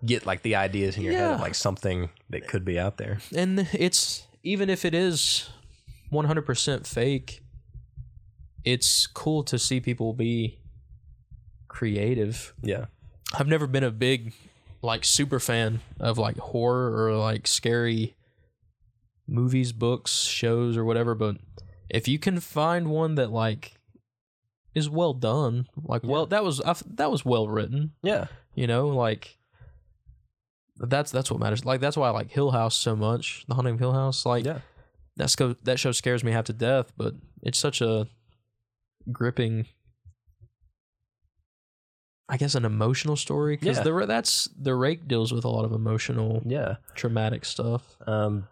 [0.05, 3.19] get like the ideas in your head of like something that could be out there.
[3.35, 5.51] And it's even if it is
[6.11, 7.43] 100% fake,
[8.65, 10.59] it's cool to see people be
[11.79, 12.55] creative.
[12.63, 12.87] Yeah.
[13.39, 14.35] I've never been a big
[14.83, 18.17] like super fan of like horror or like scary
[19.29, 21.37] movies, books, shows or whatever, but
[21.89, 23.73] if you can find one that like
[24.75, 28.27] is well done, like well that was I that was well written, Yeah.
[28.55, 29.39] you know, like
[30.79, 31.65] that's that's what matters.
[31.65, 34.27] Like that's why I like Hill House so much, The Haunting of Hill House.
[34.27, 34.61] Like Yeah.
[35.17, 38.09] that's go that show scares me half to death, but it's such a
[39.13, 39.67] gripping
[42.29, 43.83] I guess an emotional story because Yeah.
[43.85, 46.77] the that's the rake deals with a lot of emotional Yeah.
[46.95, 48.47] traumatic stuff Um,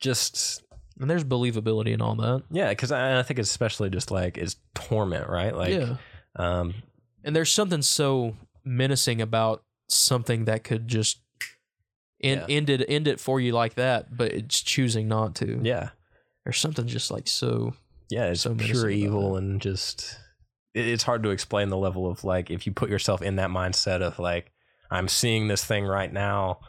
[0.00, 0.62] just
[1.00, 4.36] and there's believability in all that yeah, because I, I think it's especially just like
[4.36, 5.54] it's torment, right?
[5.54, 5.96] Like, yeah
[6.36, 6.74] um,
[7.24, 11.20] and there's something so menacing about something that could just
[12.22, 12.54] end, Yeah.
[12.56, 15.90] end it end it for you like that but it's choosing not to yeah,
[16.44, 17.74] there's something just like so
[18.10, 20.18] yeah, it's So menacing pure about evil and just
[20.78, 24.00] it's hard to explain the level of like if you put yourself in that mindset
[24.00, 24.50] of like
[24.90, 26.60] I'm seeing this thing right now.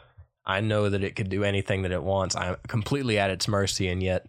[0.44, 2.34] I know that it could do anything that it wants.
[2.34, 4.26] I'm completely at its mercy, and yet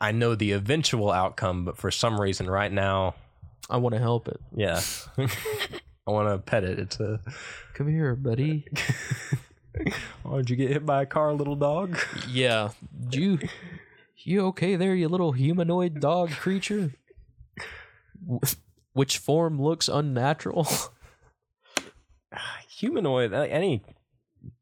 [0.00, 1.64] I know the eventual outcome.
[1.64, 3.14] But for some reason, right now,
[3.70, 4.80] i want to help it yeah,
[5.18, 6.78] I want to pet it.
[6.78, 7.20] It's a.
[7.74, 8.66] come here buddy
[10.24, 11.98] oh, did you get hit by a car, little dog?
[12.28, 12.70] Yeah.
[13.10, 13.38] You
[14.18, 16.92] you okay there, you little humanoid dog creature?
[18.94, 20.66] Wh- Which form looks unnatural?
[22.68, 23.84] humanoid uh, anything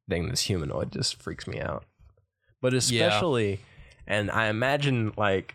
[0.08, 1.84] that's humanoid just freaks me out
[2.60, 3.60] but especially
[4.06, 5.54] and i imagine like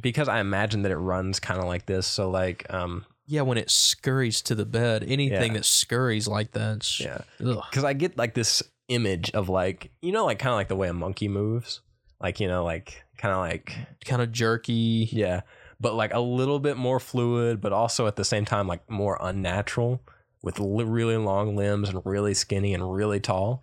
[0.00, 3.56] because i imagine that it runs kind of like this so like um yeah, when
[3.56, 5.58] it scurries to the bed, anything Yeah.
[5.58, 7.00] that scurries like that.
[7.00, 10.68] yeah because i get like this image of like you know like kind of like
[10.68, 11.80] the way a monkey moves
[12.20, 15.08] like you know like kind of like Kind of jerky.
[15.10, 15.40] yeah
[15.84, 19.18] but like a little bit more fluid but also at the same time like more
[19.20, 20.00] unnatural
[20.42, 23.62] with li- really long limbs and really skinny and really tall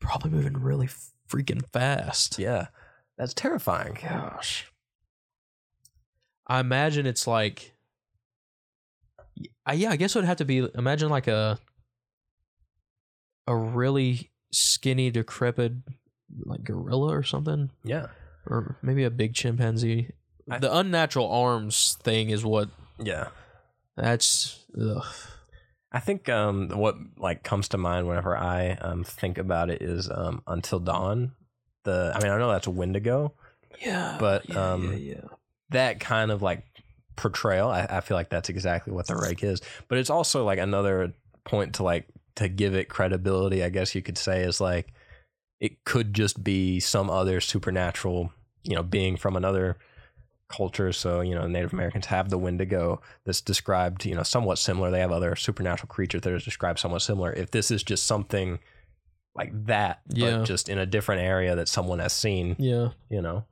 [0.00, 0.88] Probably moving really
[1.28, 2.38] freaking fast.
[2.38, 2.66] yeah
[3.18, 4.66] that's terrifying Gosh.
[6.46, 7.72] I imagine it's like
[9.66, 11.58] I, yeah, I guess it would have to be imagine like a
[13.46, 15.72] a really skinny, decrepit
[16.44, 17.70] like gorilla or something.
[17.84, 18.06] yeah
[18.46, 20.10] Or maybe a big chimpanzee.
[20.50, 23.28] I- the unnatural arms thing is what yeah
[23.96, 25.04] that's ugh.
[25.94, 30.10] I think um, what like comes to mind whenever I um, think about it is
[30.10, 31.32] um, Until Dawn.
[31.84, 33.34] The I mean I know that's a Wendigo.
[33.80, 34.16] Yeah.
[34.18, 35.24] But, yeah, um, yeah, yeah.
[35.70, 36.64] That kind of like
[37.16, 39.60] portrayal, I, I feel like that's exactly what the rake is.
[39.88, 41.12] But it's also like another
[41.44, 43.62] point to like to give it credibility.
[43.62, 44.92] I guess you could say is like
[45.60, 49.76] it could just be some other supernatural, you know, being from another
[50.52, 50.92] culture.
[50.92, 54.90] So you know, Native Americans have the Wendigo that's described, you know, somewhat similar.
[54.90, 57.32] They have other supernatural creatures that are described somewhat similar.
[57.32, 58.58] If this is just something
[59.34, 60.38] like that, Yeah.
[60.38, 62.90] but just in a different area that someone has seen, Yeah.
[63.08, 63.46] you know,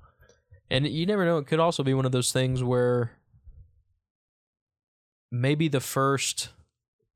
[0.70, 1.38] And you never know.
[1.38, 3.12] It could also be one of those things where
[5.32, 6.50] maybe the first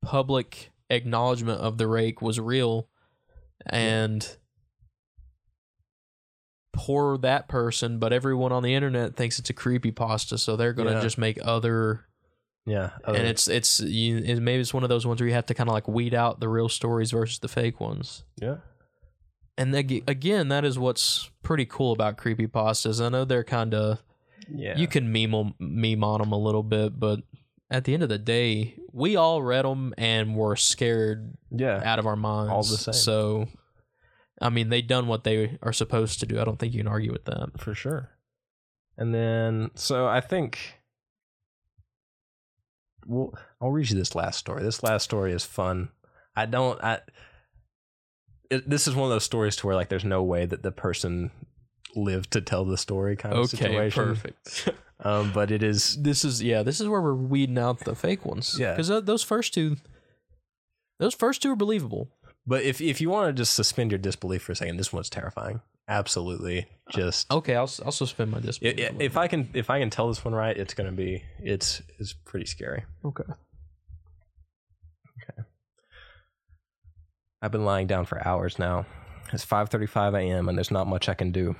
[0.01, 2.89] public acknowledgement of the rake was real
[3.67, 4.37] and
[6.75, 10.73] poor that person, but everyone on the internet thinks it's a creepy pasta, so they're
[10.73, 11.01] going to Yeah.
[11.01, 12.05] just make other
[12.65, 12.91] Yeah.
[13.05, 15.53] and it's it's you, it, maybe it's one of those ones where you have to
[15.53, 18.23] kind of like weed out the real stories versus the fake ones.
[18.41, 18.57] yeah.
[19.57, 22.99] And ag- again, that is what's pretty cool about creepy pastas.
[23.03, 24.03] I know they're kind of
[24.53, 24.77] Yeah.
[24.77, 27.21] you can meme 'em- meme on them a little bit, but
[27.71, 31.81] at the end of the day, we all read them and were scared yeah.
[31.85, 32.51] out of our minds.
[32.51, 32.93] All the same.
[32.93, 33.47] So,
[34.45, 36.39] I mean, they done what they are supposed to do.
[36.39, 37.59] I don't think you can argue with that.
[37.59, 38.11] for sure.
[38.97, 40.79] And then, so I think,
[43.05, 44.63] well, I'll read you this last story.
[44.63, 45.89] This last story is fun.
[46.35, 46.99] I don't, I,
[48.49, 50.71] it, this is one of those stories to where like there's no way that the
[50.71, 51.31] person
[51.95, 54.03] lived to tell the story kind of situation.
[54.05, 54.69] perfect.
[55.03, 58.25] Um, but it is, this is yeah, this is where we're weeding out the fake
[58.25, 58.55] ones.
[58.57, 58.71] Yeah.
[58.71, 59.75] because those first two,
[60.99, 62.07] those first two are believable.
[62.47, 65.09] But if if you want to just suspend your disbelief for a second, this one's
[65.09, 65.61] terrifying.
[65.87, 67.29] Absolutely, just.
[67.31, 68.79] Okay, I'll I'll suspend my disbelief.
[68.79, 71.81] i- if I can, if I can tell this one right, it's gonna be, it's,
[71.99, 72.85] it's pretty scary.
[73.05, 73.23] Okay.
[75.29, 75.43] Okay,
[77.41, 78.85] I've been lying down for hours now.
[79.33, 80.49] It's 5:35 a.m.
[80.49, 81.55] and there's not much I can do.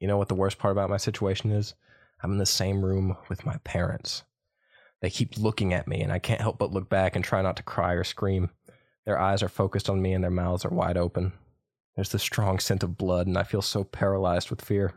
[0.00, 1.74] You know what the worst part about my situation is?
[2.22, 4.22] I'm in the same room with my parents.
[5.00, 7.56] They keep looking at me and I can't help but look back and try not
[7.56, 8.50] to cry or scream.
[9.04, 11.32] Their eyes are focused on me and their mouths are wide open.
[11.96, 14.94] There's the strong scent of blood and I feel so paralyzed with fear.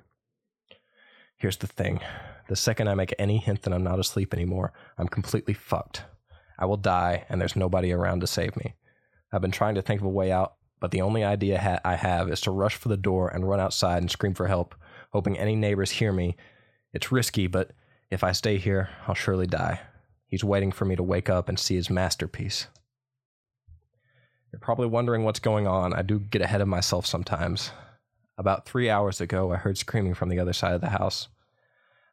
[1.37, 1.99] Here's the thing.
[2.47, 6.03] The second I make any hint that I'm not asleep anymore, I'm completely fucked.
[6.57, 8.75] I will die and there's nobody around to save me.
[9.33, 11.95] I've been trying to think of a way out, but the only idea ha- I
[11.95, 14.75] have is to rush for the door and run outside and scream for help,
[15.11, 16.37] hoping any neighbors hear me.
[16.93, 17.71] It's risky, but
[18.09, 19.81] if I stay here, I'll surely die.
[20.27, 22.67] He's waiting for me to wake up and see his masterpiece.
[24.55, 25.93] You're probably wondering what's going on.
[25.93, 27.71] I do get ahead of myself sometimes.
[28.37, 31.27] About three hours ago, I heard screaming from the other side of the house.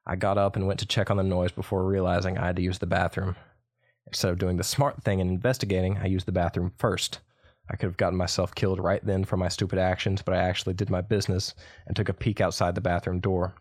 [0.05, 2.63] I got up and went to check on the noise before realizing I had to
[2.63, 3.37] use the bathroom.
[4.09, 7.21] Instead of doing the smart thing and investigating, I used the bathroom first.
[7.71, 10.75] I could have gotten myself killed right then for my stupid actions, but I actually
[10.75, 11.55] did my business
[11.87, 13.55] and took a peek outside the bathroom door.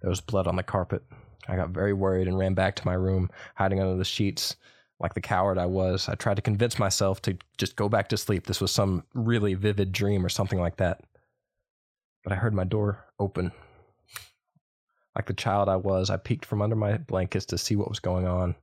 [0.00, 1.02] There was blood on the carpet.
[1.48, 4.56] I got very worried and ran back to my room, hiding under the sheets.
[5.00, 8.16] Like the coward I was, I tried to convince myself to just go back to
[8.16, 8.46] sleep.
[8.46, 11.00] This was some really vivid dream or something like that.
[12.22, 13.52] But I heard my door open.
[15.16, 18.00] Like the child I was, I peeked from under my blankets to see what was
[18.00, 18.54] going on.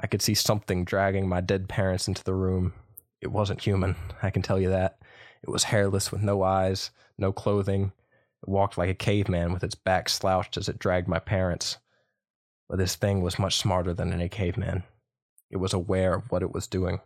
[0.00, 2.74] I could see something dragging my dead parents into the room.
[3.20, 4.98] It wasn't human, I can tell you that.
[5.42, 7.92] It was hairless with no eyes, no clothing.
[8.42, 11.78] It walked like a caveman with its back slouched as it dragged my parents.
[12.68, 14.82] But this thing was much smarter than any caveman.
[15.52, 17.00] It was aware of what it was doing.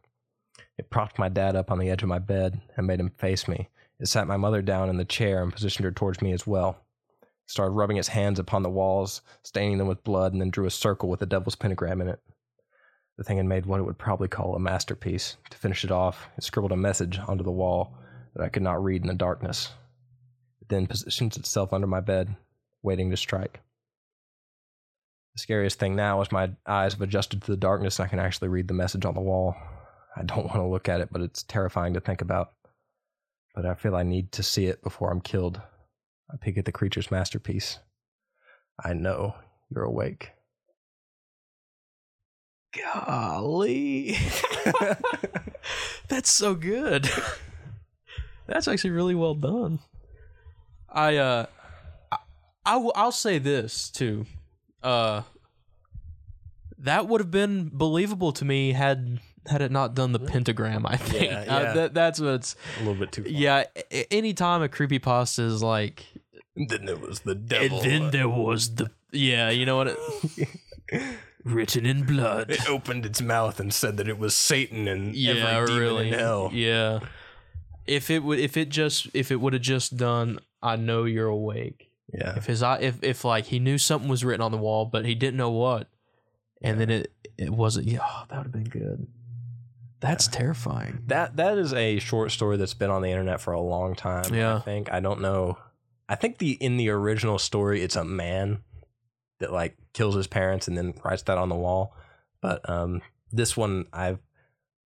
[0.79, 3.49] It propped my dad up on the edge of my bed and made him face
[3.49, 3.69] me.
[3.99, 6.79] It sat my mother down in the chair and positioned her towards me as well.
[7.23, 10.67] It started rubbing its hands upon the walls, staining them with blood, and then drew
[10.67, 12.21] a circle with the devil's pentagram in it.
[13.17, 15.37] The thing had made what it would probably call a masterpiece.
[15.51, 17.99] To finish it off, it scribbled a message onto the wall
[18.35, 19.71] that I could not read in the darkness.
[20.61, 22.37] It then positions itself under my bed,
[22.83, 23.61] waiting to strike.
[25.37, 28.19] The scariest thing now is my eyes have adjusted to the darkness and I can
[28.19, 29.55] actually read the message on the wall.
[30.17, 32.55] I don't want to look at it, but it's terrifying to think about.
[33.55, 35.61] But I feel I need to see it before I'm killed.
[36.33, 37.81] I peek at the creature's masterpiece.
[38.83, 39.35] I know
[39.71, 40.31] you're awake.
[42.95, 44.17] golly,
[46.09, 47.11] that's so good.
[48.47, 49.81] that's actually really well done.
[50.91, 51.47] I uh,
[52.11, 52.17] I,
[52.65, 54.25] I will, I'll say this too.
[54.87, 55.23] Uh,
[56.79, 60.85] that would have been believable to me had had it not done the pentagram.
[60.87, 63.31] I think Yeah, Uh, that, that's what's A little bit too far.
[63.33, 63.65] yeah.
[64.11, 66.05] Anytime a creepy creepypasta is like,
[66.57, 67.81] Then it was the and devil.
[67.81, 69.89] then there was the yeah, you know what?
[69.89, 70.49] It,
[71.45, 72.51] written in blood.
[72.51, 76.09] it opened its mouth and said that it was Satan and yeah, every demon really.
[76.09, 76.51] in hell.
[76.53, 77.01] Yeah.
[77.87, 81.29] If it would, if it just, if it would have just done, I know you're
[81.29, 81.89] awake.
[82.17, 82.35] Yeah.
[82.37, 85.05] If his eye, if if like he knew something was written on the wall, but
[85.05, 85.89] he didn't know what,
[86.63, 87.89] and then it it wasn't.
[87.89, 89.07] Yeah, oh, that would have been good.
[90.01, 91.03] That's terrifying.
[91.07, 94.33] That that is a short story that's been on the internet for a long time.
[94.35, 94.57] Yeah.
[94.57, 95.59] I think I don't know.
[96.09, 98.59] I think the in the original story it's a man
[99.41, 101.95] that like kills his parents and then writes that on the wall.
[102.41, 104.19] But um this one I've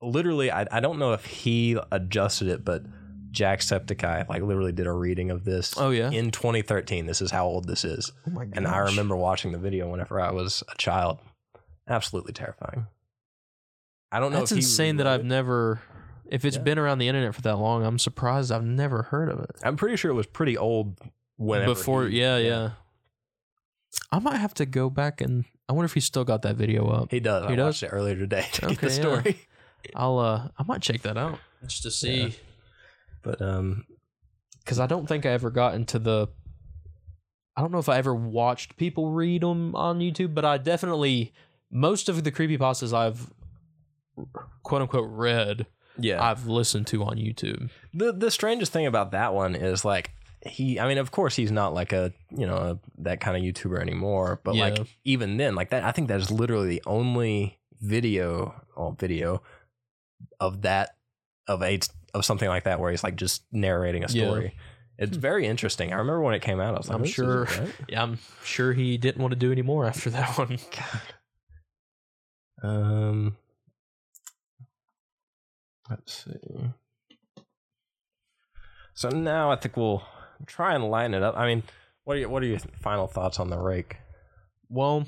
[0.00, 2.84] literally I, I don't know if he adjusted it, but
[3.32, 6.10] Jacksepticeye like literally did a reading of this Oh yeah.
[6.10, 7.06] in 2013.
[7.06, 8.12] This is how old this is.
[8.26, 8.56] oh my god.
[8.56, 11.18] And I remember watching the video whenever I was a child.
[11.88, 12.86] Absolutely terrifying.
[14.12, 15.26] I don't know That's if he insane that I've it.
[15.26, 15.80] never.
[16.26, 16.62] If it's Yeah.
[16.62, 19.50] been around the internet for that long, I'm surprised I've never heard of it.
[19.64, 20.96] I'm pretty sure it was pretty old
[21.36, 22.70] whenever Before, he- yeah, yeah,
[24.12, 26.88] I might have to go back and I wonder if he still got that video
[26.88, 27.10] up.
[27.10, 27.46] He does.
[27.46, 27.66] He I does?
[27.66, 29.00] watched it earlier today to get Okay, the yeah.
[29.00, 29.40] story.
[29.94, 32.28] I'll uh I might check that out just to see Yeah.
[33.22, 33.84] But um,
[34.60, 36.28] because I don't think I ever got into the.
[37.56, 41.32] I don't know if I ever watched people read them on YouTube, but I definitely
[41.70, 43.30] most of the creepypastas I've
[44.62, 45.66] quote unquote read,
[45.98, 46.22] yeah.
[46.22, 47.70] I've listened to on YouTube.
[47.94, 50.10] the the strangest thing about that one is like
[50.46, 50.80] he.
[50.80, 53.80] I mean, of course, he's not like a you know a, that kind of YouTuber
[53.80, 54.40] anymore.
[54.42, 58.96] But like even then, like that, I think that is literally the only video, well,
[58.98, 59.42] video
[60.38, 60.96] of that
[61.46, 61.78] of a
[62.14, 64.26] of something like that where he's like just narrating a Yeah.
[64.26, 64.56] story.
[64.98, 65.92] It's very interesting.
[65.92, 66.74] I remember when it came out.
[66.74, 69.62] I was like, I'm sure- right." Yeah, I'm sure he didn't want to do any
[69.62, 70.58] more after that one.
[70.76, 71.00] God.
[72.62, 73.36] Um,
[75.88, 76.70] let's see.
[78.94, 80.02] So now I think we'll
[80.46, 81.34] try and line it up.
[81.36, 81.62] I mean,
[82.04, 83.96] what are your, what are your final thoughts on the rake?
[84.68, 85.06] Well,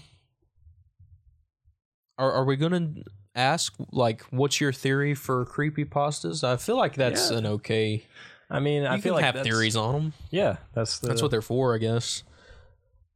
[2.18, 2.94] are are we gonna
[3.34, 6.44] ask like what's your theory for creepy pastas?
[6.44, 7.38] I feel like that's Yeah.
[7.38, 8.04] an okay.
[8.50, 10.12] I mean, I feel like have theories on them.
[10.30, 12.22] Yeah, that's the, That's what they're for, I guess.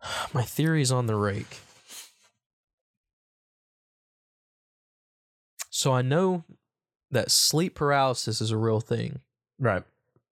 [0.33, 1.59] My theories on the rake.
[5.71, 6.45] So I know
[7.11, 9.21] that sleep paralysis is a real thing,
[9.59, 9.83] right.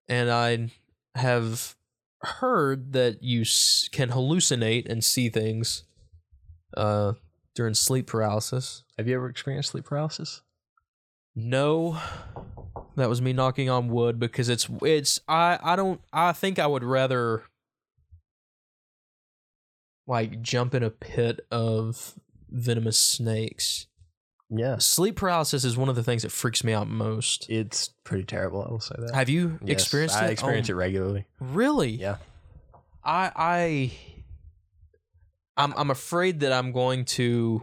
[0.08, 0.70] and I
[1.14, 1.76] have
[2.22, 3.44] heard that you
[3.92, 5.84] can hallucinate and see things
[6.76, 7.12] uh,
[7.54, 8.84] during sleep paralysis.
[8.98, 10.42] Have you ever experienced sleep paralysis?
[11.36, 11.98] No,
[12.96, 16.66] that was me knocking on wood because it's it's I I don't I think I
[16.66, 17.42] would rather
[20.06, 22.14] like jump in a pit of
[22.50, 23.86] venomous snakes.
[24.50, 24.76] Yeah.
[24.78, 27.48] Sleep paralysis is one of the things that freaks me out most.
[27.48, 28.62] it's pretty terrible.
[28.62, 29.14] I will say that.
[29.14, 30.28] Have you Yes, experienced I it?
[30.28, 31.24] Oh, experience Oh, it regularly.
[31.40, 31.90] Really?
[31.92, 32.16] Yeah.
[33.02, 33.92] I I
[35.56, 37.62] I'm I'm afraid that I'm going to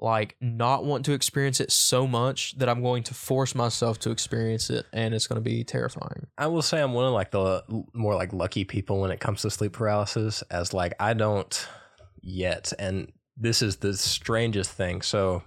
[0.00, 4.10] like not want to experience it so much that I'm going to force myself to
[4.10, 6.28] experience it and it's going to be terrifying.
[6.36, 9.42] I will say I'm one of like the more like lucky people when it comes
[9.42, 11.68] to sleep paralysis as like I don't
[12.20, 15.02] yet and this is the strangest thing.
[15.02, 15.42] So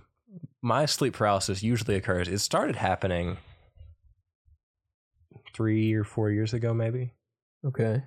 [0.62, 3.38] my sleep paralysis usually occurs it started happening
[5.54, 7.14] 3 or 4 years ago maybe.
[7.66, 8.04] Okay.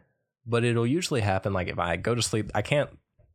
[0.46, 2.90] But it'll usually happen like if I go to sleep I can't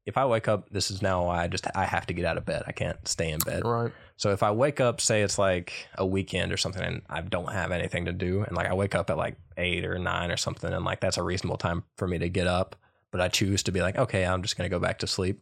[0.09, 2.37] if I wake up this is now why I just I have to get out
[2.37, 2.63] of bed.
[2.67, 3.63] I can't stay in bed.
[3.63, 3.91] Right.
[4.17, 7.53] So if I wake up, say it's like a weekend or something, and I don't
[7.53, 10.37] have anything to do, and like I wake up at like eight or nine or
[10.37, 12.75] something, and like that's a reasonable time for me to get up,
[13.11, 15.39] but I choose to be like, okay, I'm just gonna go back to sleep.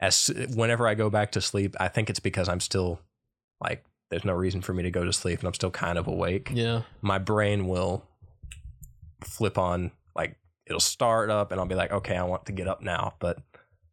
[0.00, 3.00] As whenever I go back to sleep, I think it's because I'm still
[3.60, 6.06] like there's no reason for me to go to sleep, and I'm still kind of
[6.06, 6.50] awake.
[6.54, 6.82] Yeah.
[7.02, 8.04] My brain will
[9.22, 12.68] flip on like it'll start up, and I'll be like, okay, I want to get
[12.68, 13.42] up now, but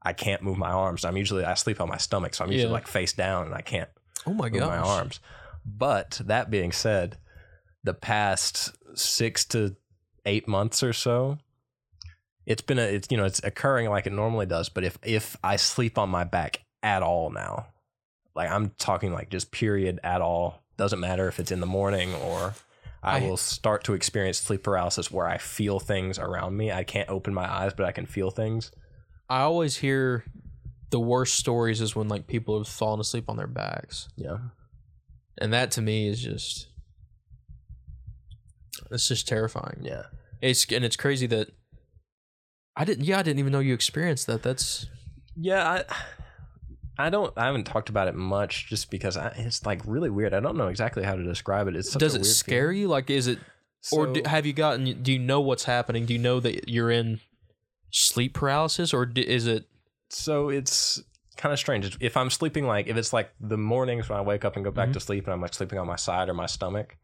[0.07, 1.03] I can't move my arms.
[1.05, 2.73] I'm usually I sleep on my stomach, so I'm usually Yeah.
[2.79, 3.89] like face down, and I can't
[4.25, 4.67] Oh my move god.
[4.69, 5.19] my arms.
[5.65, 7.17] But that being said,
[7.83, 9.75] the past six to
[10.25, 11.37] eight months or so,
[12.45, 14.69] it's been a it's you know it's occurring like it normally does.
[14.69, 17.67] But if if I sleep on my back at all now,
[18.35, 22.13] like I'm talking like just period at all, doesn't matter if it's in the morning
[22.15, 22.53] or.
[23.03, 26.71] I, I- will start to experience sleep paralysis where I feel things around me.
[26.71, 28.71] I can't open my eyes, but I can feel things.
[29.29, 30.23] I always hear
[30.89, 34.07] the worst stories is when like people have fallen asleep on their backs.
[34.15, 34.37] Yeah.
[35.39, 36.67] And that to me is just
[38.91, 39.79] it's just terrifying.
[39.81, 40.03] Yeah.
[40.41, 41.49] It's and it's crazy that
[42.75, 44.43] I didn't yeah, I didn't even know you experienced that.
[44.43, 44.85] That's
[45.35, 45.83] Yeah, I
[46.97, 50.33] I don't I haven't talked about it much just because I, it's like really weird.
[50.33, 51.75] I don't know exactly how to describe it.
[51.75, 52.87] It's does it scare you?
[52.87, 53.39] Like is it
[53.91, 56.05] or do, have you gotten do you know what's happening?
[56.05, 57.19] Do you know that you're in
[58.05, 59.65] sleep paralysis or d- is it
[60.09, 61.01] so it's
[61.35, 61.97] kind of strange.
[61.99, 64.71] If I'm sleeping like if it's like the mornings when I wake up and go
[64.71, 64.93] back Mhm.
[64.93, 66.95] to sleep and I'm like sleeping on my side or my stomach,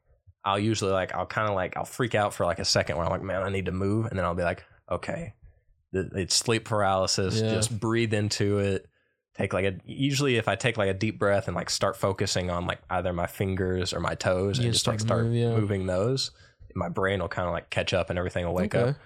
[0.46, 3.06] I'll usually like I'll kind of like I'll freak out for like a second where
[3.06, 5.34] I'm like, man, I need to move, and then I'll be like, okay,
[5.94, 7.40] it's sleep paralysis.
[7.42, 7.54] Yeah.
[7.54, 8.88] Just breathe into it.
[9.36, 12.50] Take like a usually if I take like a deep breath and like start focusing
[12.52, 15.56] on like either my fingers or my toes You and just like start move, yeah.
[15.56, 16.32] moving those,
[16.76, 18.98] my brain will kind of like catch up and everything will wake up Okay.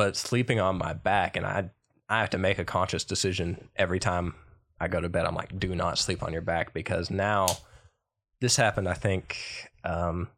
[0.00, 1.68] But sleeping on my back and I
[2.08, 4.34] I have to make a conscious decision every time
[4.80, 5.26] I go to bed.
[5.26, 7.48] I'm like, do not sleep on your back because now
[8.40, 8.88] this happened.
[8.88, 9.36] I think
[9.84, 10.28] um,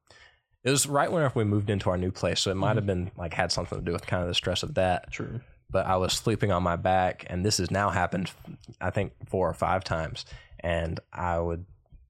[0.64, 3.12] it was right whenever we moved into our new place, so it might have been
[3.16, 5.12] like had something to do with kind of the stress of that.
[5.12, 5.40] True.
[5.70, 8.32] But I was sleeping on my back, and this has now happened,
[8.80, 10.26] I think four or five times,
[10.58, 11.66] and I would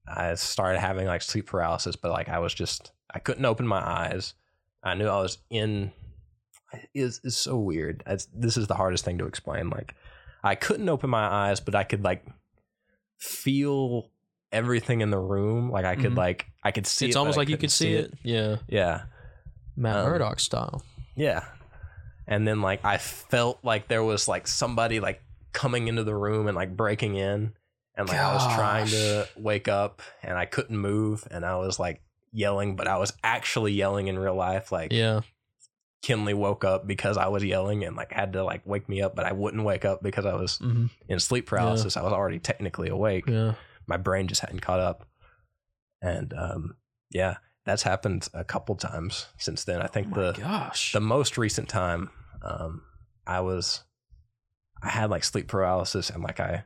[0.07, 3.87] I started having like sleep paralysis, but like I was just I couldn't open my
[3.87, 4.33] eyes.
[4.81, 5.91] I knew I was in
[6.93, 8.03] is is so weird.
[8.07, 9.69] It's, this is the hardest thing to explain.
[9.69, 9.95] Like
[10.43, 12.25] I couldn't open my eyes, but I could like
[13.17, 14.09] feel
[14.51, 15.71] everything in the room.
[15.71, 16.17] Like I could Mhm.
[16.17, 17.07] like I could see.
[17.07, 18.13] it's it, almost like you couldn't see it.
[18.23, 19.03] Yeah, Yeah,
[19.75, 20.83] Matt Um, Murdock style.
[21.15, 21.45] yeah.
[22.27, 25.21] And then like I felt like there was like somebody like
[25.51, 27.53] coming into the room and like breaking in,
[27.95, 31.79] and like I was trying to wake up and I couldn't move, and I was
[31.79, 32.01] like
[32.31, 34.71] yelling, but I was actually yelling in real life.
[34.71, 35.21] Like Yeah,
[36.03, 39.15] Kinley woke up because I was yelling and like had to like wake me up,
[39.15, 41.97] but I wouldn't wake up because I was hmm in sleep paralysis.
[41.97, 43.25] I was already technically awake.
[43.27, 43.55] yeah.
[43.87, 45.05] My brain just hadn't caught up.
[46.01, 46.75] And um,
[47.09, 49.81] yeah, that's happened a couple times since then.
[49.81, 50.91] I think oh the gosh.
[50.91, 52.09] the most recent time
[52.41, 52.81] um,
[53.25, 53.83] I was
[54.81, 56.65] I had like sleep paralysis and like I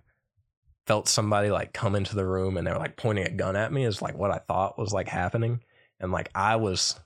[0.88, 3.72] felt somebody like come into the room and they were like pointing a gun at
[3.72, 5.62] me is like what I thought was like happening.
[6.00, 7.00] And like I was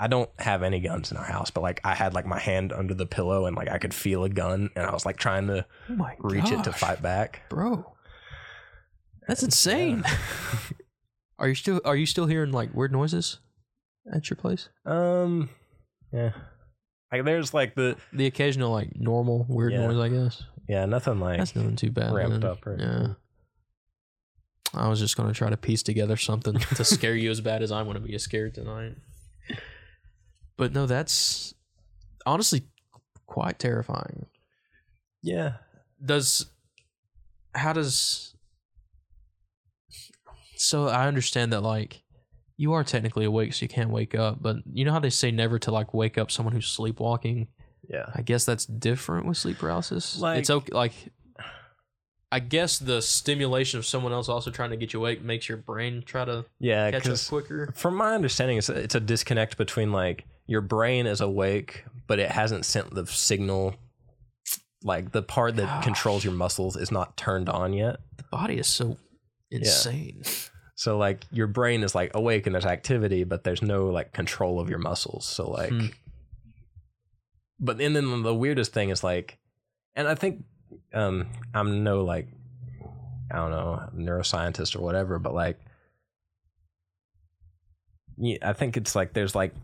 [0.00, 2.72] I don't have any guns in our house, but like I had like my hand
[2.72, 5.48] under the pillow and like I could feel a gun and I was like trying
[5.48, 7.42] to oh reach it to fight back.
[7.48, 7.94] bro.
[9.26, 10.04] That's insane.
[11.40, 13.38] Are you still are you still hearing like weird noises
[14.12, 14.68] at your place?
[14.84, 15.50] Um
[16.12, 16.30] yeah.
[17.12, 19.86] Like there's like the The occasional like normal weird Yeah.
[19.86, 20.42] noise, I guess.
[20.68, 22.12] yeah, nothing like That's nothing too bad.
[22.12, 22.50] ramped man.
[22.50, 22.86] up or yeah.
[22.86, 23.16] anything.
[24.74, 27.72] I was just gonna try to piece together something to scare you as bad as
[27.72, 28.94] I'm gonna be scared tonight.
[30.58, 31.54] But no, that's
[32.26, 32.64] honestly
[33.26, 34.26] quite terrifying.
[35.22, 35.54] Yeah.
[36.04, 36.46] Does
[37.54, 38.34] how does
[40.56, 42.02] so I understand that like
[42.56, 45.30] you are technically awake so you can't wake up, but you know how they say
[45.30, 47.48] never to like wake up someone who's sleepwalking?
[47.88, 48.06] Yeah.
[48.14, 50.18] I guess that's different with sleep paralysis.
[50.18, 50.72] Like- it's okay.
[50.72, 50.92] Like,
[52.30, 55.56] I guess the stimulation of someone else also trying to get you awake makes your
[55.56, 57.72] brain try to Yeah, catch up quicker.
[57.74, 62.18] from my understanding, it's a, it's a disconnect between like your brain is awake, but
[62.18, 63.76] it hasn't sent the signal.
[64.82, 65.84] Like the part that Gosh.
[65.84, 67.96] controls your muscles is not turned on yet.
[68.16, 68.96] The body is so
[69.50, 70.22] insane.
[70.76, 74.58] So like your brain is like awake and there's activity, but there's no like control
[74.60, 75.26] of your muscles.
[75.26, 75.86] So like, Hmm.
[77.58, 79.38] but and then the weirdest thing is like,
[79.96, 80.44] and I think
[80.94, 82.28] um I'm no like
[83.32, 85.58] I don't know neuroscientist or whatever, but like,
[88.16, 89.54] yeah, I think it's like there's like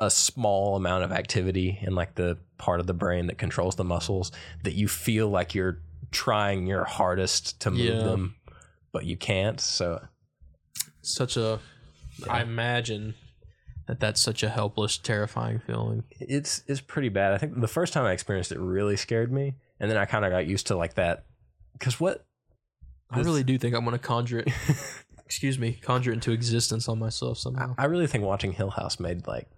[0.00, 3.84] a small amount of activity in like the part of the brain that controls the
[3.84, 4.32] muscles
[4.64, 5.78] that you feel like you're
[6.10, 8.02] trying your hardest to move Yeah.
[8.02, 8.34] them,
[8.92, 9.60] but you can't.
[9.60, 10.00] So
[11.02, 11.60] Such a,
[12.28, 12.42] I Yeah.
[12.42, 13.14] imagine
[13.86, 16.04] that that's such a helpless, terrifying feeling.
[16.20, 17.32] it's it's pretty bad.
[17.32, 20.24] I think the first time I experienced it really scared me, and then I kind
[20.24, 21.24] of got used to like that.
[21.72, 22.24] Because what?
[23.10, 24.48] I really do think I'm gonna conjure it.
[25.24, 27.74] excuse me, conjure it into existence on myself I, somehow.
[27.78, 29.48] I really think watching Hill House made like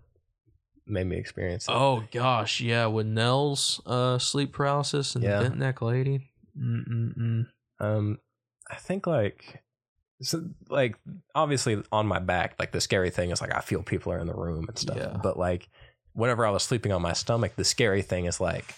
[0.86, 1.66] made me experience.
[1.68, 5.38] Oh gosh, yeah, with Nell's uh, sleep paralysis and Yeah.
[5.38, 6.30] the bent neck lady.
[6.58, 7.46] Mm-mm-mm.
[7.80, 8.18] Um,
[8.70, 9.62] I think like
[10.20, 10.96] so like
[11.34, 14.26] obviously on my back, like the scary thing is like I feel people are in
[14.26, 14.96] the room and stuff.
[14.96, 15.16] Yeah.
[15.22, 15.68] But like
[16.12, 18.74] whenever I was sleeping on my stomach, the scary thing is like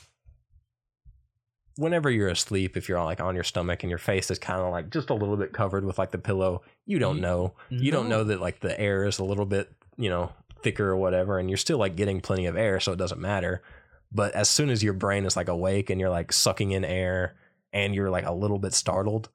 [1.76, 4.70] whenever you're asleep, if you're like on your stomach and your face is kind of
[4.70, 7.55] like just a little bit covered with like the pillow, you don't Ye- know.
[7.70, 10.32] You don't know that like the air is a little bit, you know,
[10.65, 13.62] thicker or whatever, and you're still like getting plenty of air, so it doesn't matter.
[14.11, 17.37] But as soon as your brain is like awake and you're like sucking in air
[17.73, 19.29] and you're like a little bit startled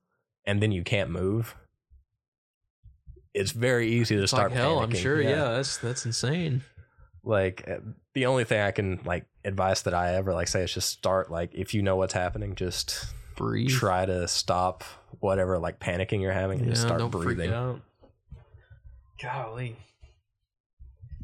[0.46, 1.56] and then you can't move,
[3.34, 5.22] it's very easy to It's start like hell, I'm sure.
[5.22, 5.52] Yeah.
[5.52, 6.64] that's that's insane.
[7.24, 7.78] Like uh,
[8.14, 11.30] the only thing I can like advice that I ever like say is just start
[11.30, 13.06] like if you know what's happening, just
[13.36, 13.70] Breathe.
[13.70, 14.84] try to stop
[15.20, 17.82] whatever like panicking you're having and yeah, just start breathing.
[19.22, 19.76] Golly.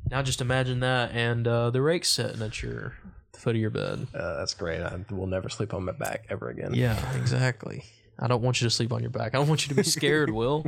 [0.10, 2.93] Now just imagine that and uh, the rake sitting at your
[3.34, 4.08] the foot of your bed.
[4.14, 4.82] Uh, that's great.
[4.82, 6.74] I will never sleep on my back ever again.
[6.74, 7.84] Yeah, exactly.
[8.20, 9.34] I don't want you to sleep on your back.
[9.36, 10.66] I don't want you to be scared, Will.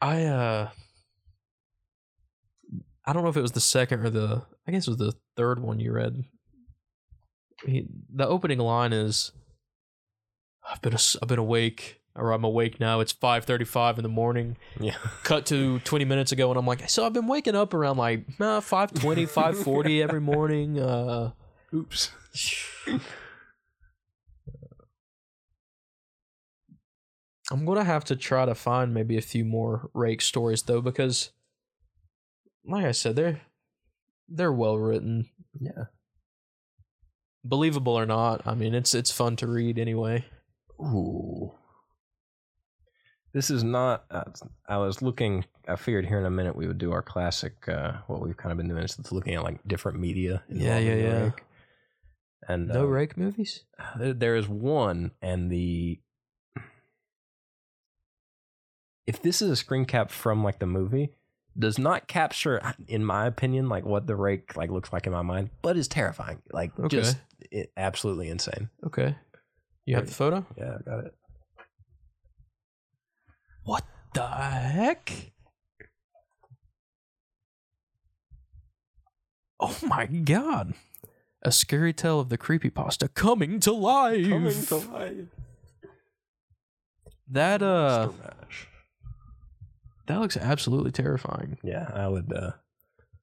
[0.00, 0.68] I uh
[3.06, 5.14] I don't know if it was the second or the I guess it was the
[5.36, 6.24] third one you read.
[7.64, 9.32] He, the opening line is
[10.70, 13.00] I've been as- I've been awake or I'm awake now.
[13.00, 14.56] It's 5:35 in the morning.
[14.80, 14.96] Yeah.
[15.22, 18.26] Cut to 20 minutes ago and I'm like, "So I've been waking up around like
[18.40, 21.32] uh, 5:20, 5:40 every morning." Uh
[21.74, 22.10] Oops.
[27.50, 31.30] I'm gonna have to try to find maybe a few more rake stories though, because
[32.64, 33.40] like I said, they're
[34.28, 35.28] they're well written,
[35.60, 35.84] Yeah.
[37.44, 38.42] believable or not.
[38.46, 40.24] I mean, it's it's fun to read anyway.
[40.80, 41.52] Ooh
[43.36, 44.06] this is not.
[44.10, 44.24] Uh,
[44.66, 45.44] I was looking.
[45.68, 47.68] I figured here in a minute we would do our classic.
[47.68, 50.42] Uh, what we've kind of been doing is looking at like different media.
[50.48, 51.22] Yeah, yeah, yeah.
[51.24, 51.44] Rake.
[52.48, 53.64] And no uh, rake movies.
[53.98, 56.00] There, there is one, and the
[59.06, 61.12] if this is a screen cap from like the movie,
[61.58, 65.20] does not capture, in my opinion, like what the rake like looks like in my
[65.20, 66.40] mind, but is terrifying.
[66.52, 66.88] Like okay.
[66.88, 67.18] just
[67.50, 68.70] it, absolutely insane.
[68.86, 69.14] Okay,
[69.84, 70.46] you have the photo?
[70.56, 71.14] Yeah, I got it.
[73.66, 75.32] What the heck?
[79.58, 80.74] Oh my god.
[81.42, 84.28] A scary tale of the creepypasta coming to life.
[84.28, 85.14] Coming to life.
[87.28, 88.10] that uh
[90.06, 91.58] that looks absolutely terrifying.
[91.64, 92.32] Yeah, I would.
[92.32, 92.52] uh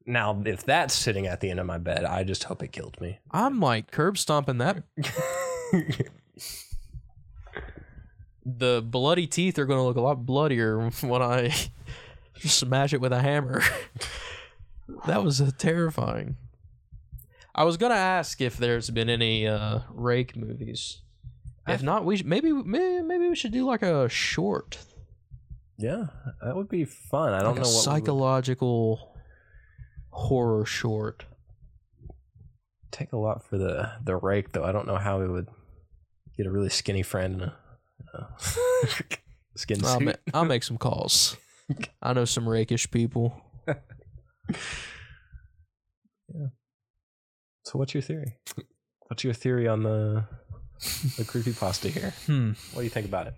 [0.05, 2.99] Now, if that's sitting at the end of my bed, I just hope it killed
[2.99, 3.19] me.
[3.31, 4.83] I'm like curb stomping that
[8.45, 11.53] the bloody teeth are going to look a lot bloodier when I
[12.39, 13.61] smash it with a hammer.
[15.07, 16.37] that was uh, terrifying.
[17.55, 21.01] I was going to ask if there's been any uh, Rake movies.
[21.67, 24.79] If not, we sh- maybe maybe maybe we should do like a short,
[25.77, 26.07] yeah,
[26.43, 27.33] that would be fun.
[27.33, 29.15] I don't like know what we would psychological
[30.09, 31.23] horror short.
[32.91, 34.65] take a lot for the the rake, though.
[34.65, 35.47] I don't know how we would
[36.35, 37.57] get a really skinny friend a
[39.55, 40.05] skin I'll, suit.
[40.05, 41.37] ma- I'll make some calls.
[42.01, 43.39] I know some rakish people.
[46.33, 46.47] Yeah.
[47.65, 48.37] So, what's your theory?
[49.07, 50.25] What's your theory on the
[51.17, 52.13] the creepy pasta here?
[52.25, 52.51] Hmm.
[52.73, 53.35] What do you think about it?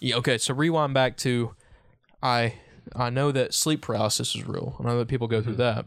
[0.00, 1.54] Yeah, okay, so rewind back to
[2.22, 2.54] I
[2.96, 4.76] I know that sleep paralysis is real.
[4.80, 5.84] I know that people go through that.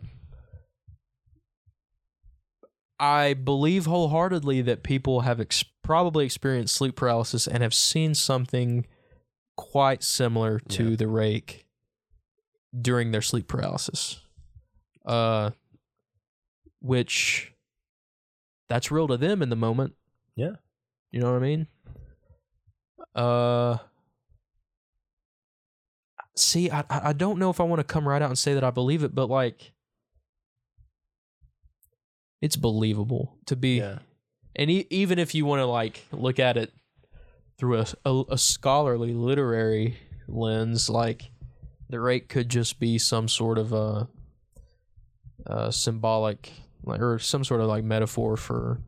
[3.01, 8.85] I believe wholeheartedly that people have ex- probably experienced sleep paralysis and have seen something
[9.57, 10.95] quite similar to Yeah.
[10.95, 11.65] the rake
[12.79, 14.21] during their sleep paralysis.
[15.05, 15.51] Uh
[16.79, 17.53] which
[18.69, 19.95] that's real to them in the moment.
[20.35, 20.53] Yeah.
[21.11, 21.67] You know what I mean?
[23.15, 23.77] Uh
[26.35, 28.53] see I I I don't know if I want to come right out and say
[28.53, 29.73] that I believe it, but like
[32.41, 33.99] it's believable to be Yeah,
[34.55, 36.71] and e- even if you want to like look at it
[37.57, 41.31] through a, a, a scholarly literary lens like
[41.89, 44.07] the rake could just be some sort of a,
[45.45, 46.51] a symbolic
[46.83, 48.81] like or some sort of like metaphor for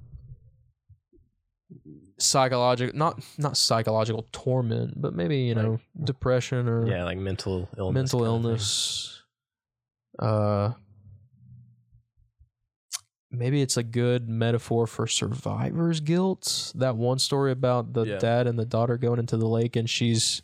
[2.18, 7.94] psychological not not psychological torment but maybe you know depression or yeah, like mental illness.
[7.94, 8.50] mental kind of thing.
[8.50, 9.24] illness.
[10.20, 10.72] Uh,
[13.34, 16.72] maybe it's a good metaphor for survivor's guilt.
[16.76, 18.18] That one story about the Yeah.
[18.20, 20.42] dad and the daughter going into the lake, and she's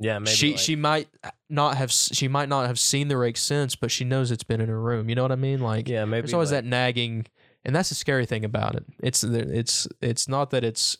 [0.00, 1.08] Yeah, maybe she like- she might
[1.48, 4.42] not have s- she might not have seen the rake since, but she knows it's
[4.42, 5.08] been in her room.
[5.08, 5.60] You know what I mean?
[5.60, 7.26] Like yeah, maybe there's always like- that nagging,
[7.64, 8.84] and that's the scary thing about it.
[9.00, 10.98] It's it's it's not that it's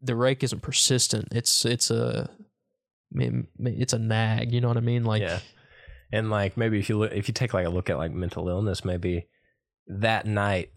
[0.00, 1.28] the rake isn't persistent.
[1.32, 2.30] It's it's a
[3.14, 4.52] I mean, it's a nag.
[4.52, 5.04] You know what I mean?
[5.04, 5.40] Like yeah,
[6.10, 8.48] and like maybe if you look, if you take like a look at like mental
[8.48, 9.26] illness, maybe
[9.86, 10.70] that night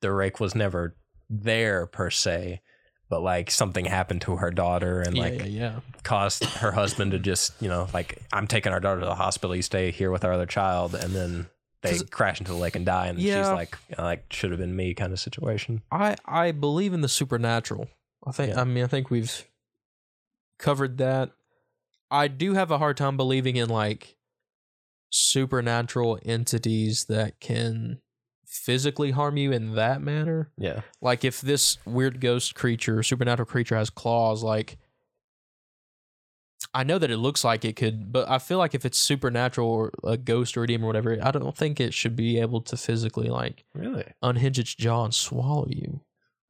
[0.00, 0.96] the rake was never
[1.30, 2.60] there per se,
[3.08, 5.80] but like something happened to her daughter and yeah, like yeah, yeah.
[6.02, 9.56] caused her husband to just you know like I'm taking our daughter to the hospital.
[9.56, 11.46] You stay here with our other child, and then
[11.82, 14.60] they crash into the lake and die, and she's like you know, like should have
[14.60, 15.82] been me kind of situation.
[15.90, 17.88] I I believe in the supernatural.
[18.26, 18.56] I think.
[18.56, 19.44] I mean I think we've
[20.58, 21.30] covered that.
[22.10, 24.16] I do have a hard time believing in like
[25.10, 28.00] supernatural entities that can
[28.54, 30.50] physically harm you in that manner.
[30.56, 34.78] Yeah, Like if this weird ghost creature, supernatural creature has claws like
[36.72, 39.68] I know that it looks like it could, but I feel like if it's supernatural
[39.68, 42.62] or a ghost or a demon or whatever, I don't think it should be able
[42.62, 44.04] to physically like really.
[44.22, 46.00] unhinge its jaw and swallow you.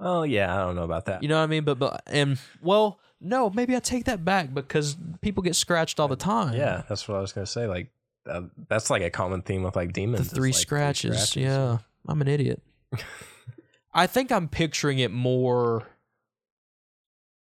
[0.00, 1.22] Oh yeah, I don't know about that.
[1.22, 1.64] You know what I mean?
[1.64, 6.08] But but and well, no, maybe I take that back because people get scratched all
[6.08, 6.54] the time.
[6.54, 7.66] yeah, that's what I was gonna say.
[7.66, 7.90] Like
[8.28, 10.28] uh, that's like a common theme with like demons.
[10.28, 11.36] The three, like, scratches.
[11.36, 11.78] Yeah,
[12.08, 12.62] I'm an idiot.
[13.94, 15.88] I think I'm picturing it more.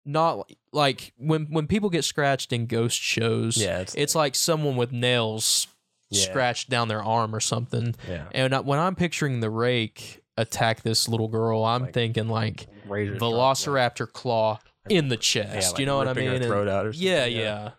[0.04, 3.56] Not like when when people get scratched in ghost shows.
[3.56, 5.68] Yeah, it's, it's like someone with nails
[6.10, 6.24] Yeah.
[6.28, 7.94] scratched down their arm or something.
[8.08, 8.26] yeah.
[8.32, 14.12] And when I'm picturing the rake attack this little girl, I'm Like, thinking like Velociraptor
[14.12, 14.58] claw
[14.88, 15.54] in the chest.
[15.54, 16.30] yeah, like you know what I mean?
[16.32, 17.08] And- Throat out or something.
[17.08, 17.70] yeah, yeah,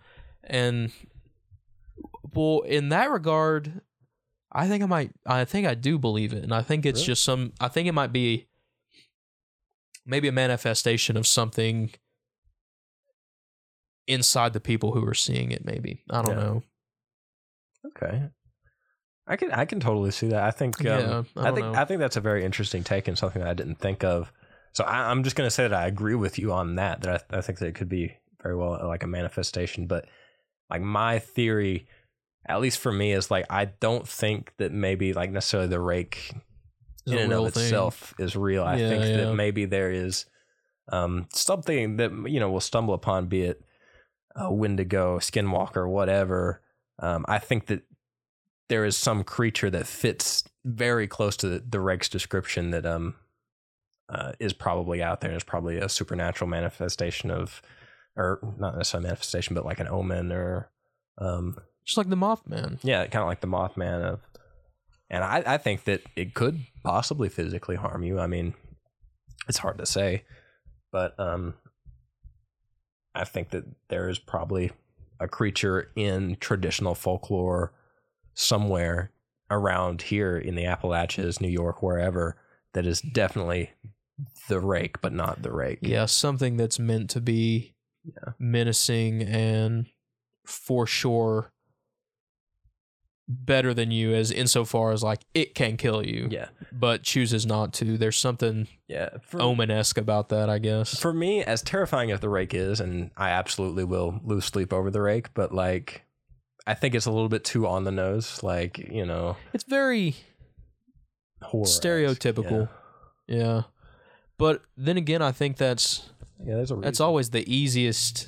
[0.45, 0.91] And
[2.33, 3.81] well, in that regard,
[4.53, 5.11] I think I might.
[5.25, 7.07] I think I do believe it, and I think it's Really?
[7.07, 7.53] just some.
[7.59, 8.47] I think it might be
[10.05, 11.91] maybe a manifestation of something
[14.07, 15.65] inside the people who are seeing it.
[15.65, 16.43] Maybe I don't Yeah.
[16.43, 16.63] know.
[17.87, 18.29] Okay.
[19.25, 20.43] I can I can totally see that.
[20.43, 21.73] I think um, Yeah, I I, think know.
[21.73, 24.31] I think that's a very interesting take and something that I didn't think of.
[24.73, 27.01] So I, I'm just going to say that I agree with you on that.
[27.01, 29.87] That I, I think that it could be very well like a manifestation.
[29.87, 30.05] But
[30.69, 31.87] like my theory,
[32.45, 36.33] at least for me, is like I don't think that maybe like necessarily the rake
[37.05, 37.63] in and of thing.
[37.63, 38.63] itself is real.
[38.63, 39.17] I Yeah, think yeah.
[39.17, 40.25] that maybe there is
[40.91, 43.61] um, something that you know we'll stumble upon, be it
[44.35, 46.61] a Wendigo, Skinwalker, whatever.
[46.99, 47.83] Um, I think that
[48.69, 53.15] there is some creature that fits very close to the, the rake's description that um
[54.09, 55.29] uh, is probably out there.
[55.29, 57.61] and is probably a supernatural manifestation of,
[58.15, 60.69] or not necessarily manifestation, but like an omen or
[61.17, 62.79] um Just like the Mothman.
[62.83, 64.19] yeah, kind of like the Mothman of,
[65.09, 68.19] and I, I think that it could possibly physically harm you.
[68.19, 68.53] I mean,
[69.47, 70.23] it's hard to say,
[70.91, 71.55] but um,
[73.13, 74.71] I think that there is probably
[75.19, 77.73] a creature in traditional folklore
[78.33, 79.11] somewhere
[79.51, 82.37] around here in the Appalachians, New York, wherever,
[82.73, 83.71] that is definitely
[84.47, 85.79] the rake, but not the rake.
[85.81, 88.33] Yeah, something that's meant to be Yeah.
[88.39, 89.85] menacing and
[90.45, 91.52] for sure
[93.27, 97.73] better than you as insofar as like it can kill you, yeah, but chooses not
[97.73, 97.97] to.
[97.97, 99.09] There's something yeah.
[99.33, 100.99] Omen esque about that, I guess.
[100.99, 104.91] for me, as terrifying as the rake is, and I absolutely will lose sleep over
[104.91, 106.03] the rake, but like,
[106.67, 108.43] I think it's a little bit too on the nose.
[108.43, 110.15] Like, you know, It's very
[111.41, 112.69] horror stereotypical.
[113.27, 113.63] Yeah.
[114.37, 116.09] But then again, I think that's
[116.39, 116.81] Yeah, yeah there's a reason.
[116.81, 118.27] that's always the easiest.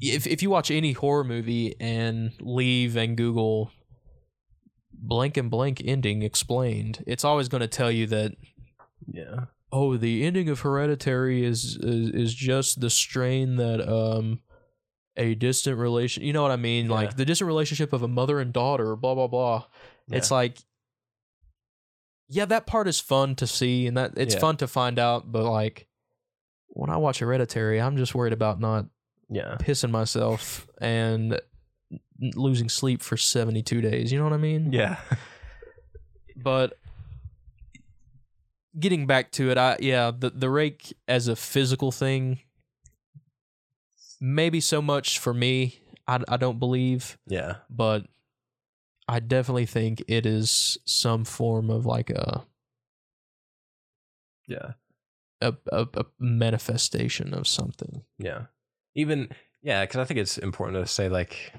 [0.00, 3.70] If if you watch any horror movie and leave and Google
[4.92, 8.32] blank and blank ending explained, it's always going to tell you that
[9.06, 14.40] Yeah, oh, the ending of Hereditary is is, is just the strain that um
[15.16, 16.22] a distant relation.
[16.22, 16.86] You know what I mean?
[16.86, 16.92] Yeah.
[16.94, 18.96] Like the distant relationship of a mother and daughter.
[18.96, 19.64] Blah blah blah.
[20.08, 20.58] It's like.
[22.32, 24.40] Yeah, that part is fun to see, and that it's Yeah.
[24.40, 25.32] fun to find out.
[25.32, 25.88] But like,
[26.68, 28.86] when I watch Hereditary, I'm just worried about not
[29.30, 31.40] yeah, pissing myself and
[32.20, 34.12] losing sleep for 72 days.
[34.12, 34.72] You know what I mean?
[34.72, 34.96] yeah,
[36.36, 36.74] But
[38.78, 42.40] getting back to it, I yeah, the the rake as a physical thing,
[44.20, 45.80] maybe so much for me.
[46.06, 48.06] I I don't believe, yeah, but
[49.08, 52.44] I definitely think it is some form of like a
[54.46, 54.72] yeah,
[55.40, 58.02] a, a, a manifestation of something.
[58.18, 58.46] yeah.
[58.94, 59.28] Even
[59.62, 61.52] yeah, because I think it's important to say like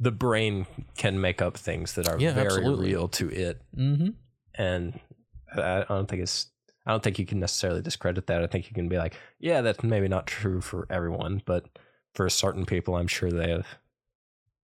[0.00, 2.88] the brain can make up things that are Yeah, very absolutely.
[2.88, 4.08] real to it, Mm-hmm.
[4.54, 5.00] and
[5.54, 6.50] I, I don't think it's.
[6.86, 8.44] I don't think you can necessarily discredit that.
[8.44, 11.64] I think you can be like, yeah, that's maybe not true for everyone, but
[12.14, 13.66] for certain people, I'm sure they have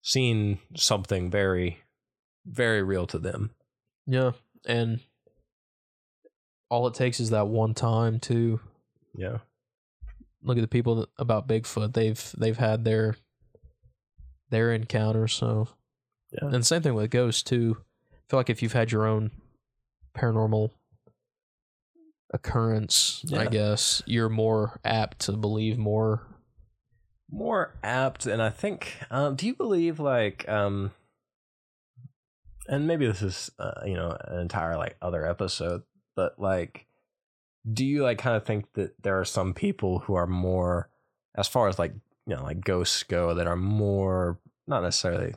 [0.02, 1.80] seen something very,
[2.46, 3.52] very real to them.
[4.08, 4.32] Yeah,
[4.66, 5.02] and
[6.70, 8.60] all it takes is that one time to
[9.16, 9.38] Yeah.
[10.42, 11.94] Look at the people that, about Bigfoot.
[11.94, 13.16] They've they've had their
[14.50, 15.28] their encounter.
[15.28, 15.68] So,
[16.32, 16.50] Yeah.
[16.50, 17.78] and same thing with ghosts too.
[18.12, 19.32] I feel like if you've had your own
[20.18, 20.72] paranormal
[22.34, 26.28] occurrence, I guess you're more apt to believe more.
[27.32, 30.92] more apt and i think um do you believe like um
[32.68, 35.84] and maybe this is uh, you know an entire like other episode
[36.16, 36.88] but like
[37.72, 40.89] do you like kind of think that there are some people who are more
[41.36, 41.93] as far as like
[42.26, 45.34] you know like ghosts go that are more not necessarily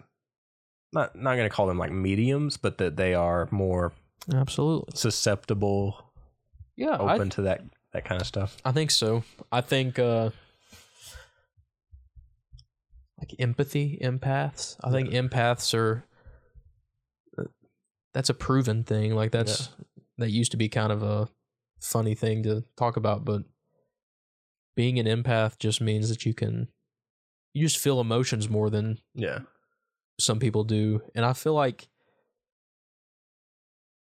[0.93, 3.93] not not going to call them like mediums but that they are more
[4.33, 4.93] Absolutely.
[4.95, 6.13] susceptible
[6.77, 7.63] Yeah, open to that
[7.93, 9.25] that kind of stuff I think so.
[9.51, 10.31] I think uh
[13.23, 14.77] like empathy, empaths.
[14.83, 16.05] I think empaths are
[17.39, 17.45] uh,
[18.13, 19.15] that's a proven thing.
[19.15, 19.69] Like that's
[20.19, 21.29] that used to be kind of a
[21.83, 23.43] funny thing to talk about, but
[24.75, 26.69] being an empath just means that you can
[27.53, 29.41] you just feel emotions more than yeah
[30.23, 31.03] some people do.
[31.15, 31.89] And I feel like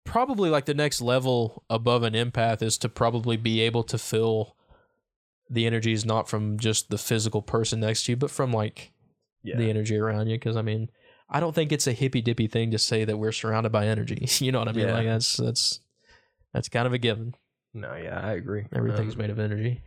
[0.04, 4.56] probably like the next level above an empath is to probably be able to feel
[5.48, 8.92] the energies not from just the physical person next to you, but from like
[9.42, 10.36] yeah the energy around you.
[10.36, 10.90] Because I mean,
[11.28, 14.26] I don't think it's a hippy dippy thing to say that we're surrounded by energy.
[14.44, 14.86] you know what I mean?
[14.86, 14.94] Yeah.
[14.94, 15.80] Like that's that's
[16.52, 17.34] that's kind of a given.
[17.74, 19.82] No yeah i agree Everything's Um, made of energy.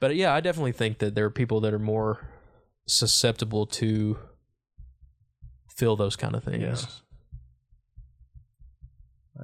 [0.00, 2.28] But yeah, I definitely think that there are people that are more
[2.86, 4.18] susceptible to
[5.74, 6.62] feel those kind of things.
[6.62, 6.76] Yeah.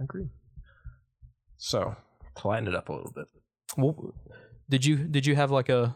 [0.01, 0.29] I agree.
[1.57, 1.97] So
[2.37, 3.27] to lighten it up a little bit.
[3.77, 4.15] Well,
[4.69, 5.95] did you did you have like a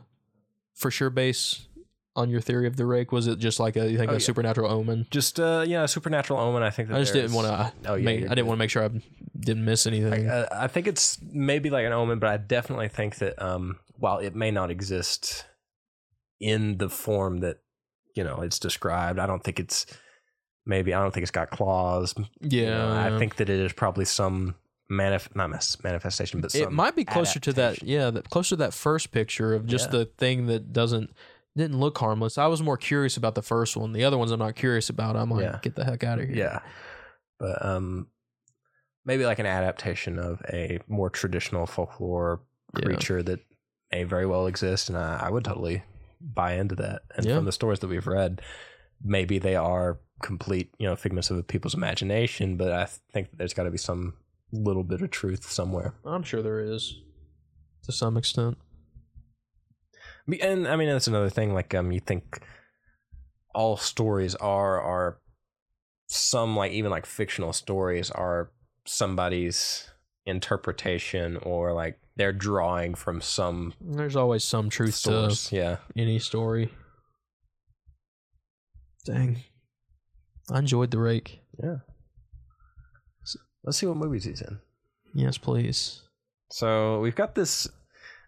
[0.75, 1.69] for sure base
[2.17, 3.13] on your theory of the rake?
[3.13, 4.21] Was it just like a you think Oh, a yeah.
[4.21, 5.07] supernatural omen?
[5.11, 6.63] Just uh yeah, a supernatural omen.
[6.63, 7.73] I think that I just didn't want to.
[7.91, 8.91] Oh, yeah, make, I didn't want to make sure I
[9.39, 10.29] didn't miss anything.
[10.29, 14.19] I, I think it's maybe like an omen, but I definitely think that um while
[14.19, 15.45] it may not exist
[16.41, 17.59] in the form that
[18.15, 19.19] you know it's described.
[19.19, 19.87] I don't think it's
[20.65, 22.15] maybe I don't think it's got claws.
[22.41, 23.17] Yeah, You know.
[23.17, 24.55] I think that it is probably some
[24.91, 27.83] manif- not mas- manifestation, but it might be closer to that.
[27.83, 29.99] Yeah, that, closer to that first picture of just Yeah.
[29.99, 31.11] the thing that doesn't
[31.57, 32.39] didn't look harmless.
[32.39, 33.93] I was more curious about the first one.
[33.93, 35.17] The other ones I'm not curious about.
[35.17, 35.59] I'm like, Yeah.
[35.63, 36.37] get the heck out of here.
[36.37, 36.59] Yeah,
[37.39, 38.09] but um,
[39.05, 42.41] maybe like an adaptation of a more traditional folklore
[42.79, 42.85] Yeah.
[42.87, 43.41] creature that
[43.91, 45.83] may very well exist, and I, I would totally
[46.21, 47.03] buy into that.
[47.17, 47.37] And Yeah.
[47.37, 48.43] from the stories that we've read,
[49.03, 52.57] maybe they are complete, you know, figments of people's imagination.
[52.57, 54.15] But I think that there's got to be some
[54.53, 55.95] little bit of truth somewhere.
[56.05, 56.99] I'm sure there is
[57.85, 58.57] to some extent.
[60.41, 61.55] And I mean, that's another thing.
[61.55, 62.43] Like, um, you think
[63.55, 65.19] all stories are are
[66.09, 68.51] some like even like fictional stories are
[68.85, 69.89] somebody's
[70.25, 75.53] interpretation or like they're drawing from some There's always some truth source.
[75.53, 76.71] Yeah, any story.
[79.05, 79.39] Dang.
[80.51, 81.41] I enjoyed the rake.
[81.63, 81.77] yeah.
[83.65, 84.61] Let's see what movies he's in.
[85.13, 86.03] Yes, please.
[86.53, 87.67] So we've got this,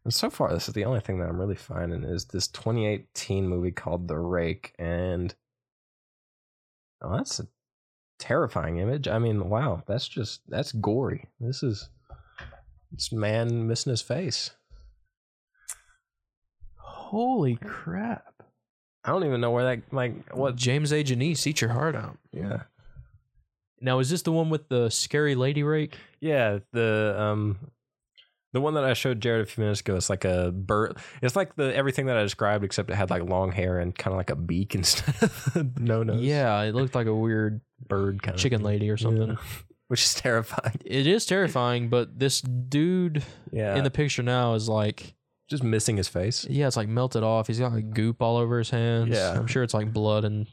[0.09, 3.46] and so far this is the only thing that I'm really finding is this 2018
[3.46, 5.34] movie called The Rake, and
[7.02, 7.46] oh, that's a
[8.18, 9.06] terrifying image.
[9.06, 11.26] I mean, wow, that's just that's gory.
[11.40, 11.90] This is
[12.90, 14.52] it's man missing his face.
[16.76, 18.42] Holy crap.
[19.04, 20.56] I don't even know where that like what.
[20.56, 21.04] James A.
[21.04, 22.16] Janisse, eat your heart out.
[22.32, 22.62] Yeah,
[23.78, 25.96] Now, is this the one with the scary lady rake?
[26.18, 26.61] yeah.
[26.72, 27.59] The um.
[28.55, 30.96] The one that I showed Jared a few minutes ago, it's like a bird.
[31.20, 34.12] It's like the everything that I described, except it had like long hair and kind
[34.12, 35.14] of like a beak instead
[35.55, 36.22] of no nose.
[36.22, 39.28] Yeah, it looked like a weird bird kind of chicken of lady or something.
[39.30, 39.36] Yeah.
[39.88, 40.78] which is terrifying.
[40.84, 43.22] It is terrifying, but this dude
[43.53, 45.14] Yeah, in the picture now is like,
[45.49, 46.46] just missing his face.
[46.49, 47.46] yeah, it's like melted off.
[47.46, 49.11] He's got like goop all over his hands.
[49.14, 49.32] Yeah.
[49.32, 50.46] I'm sure it's like blood and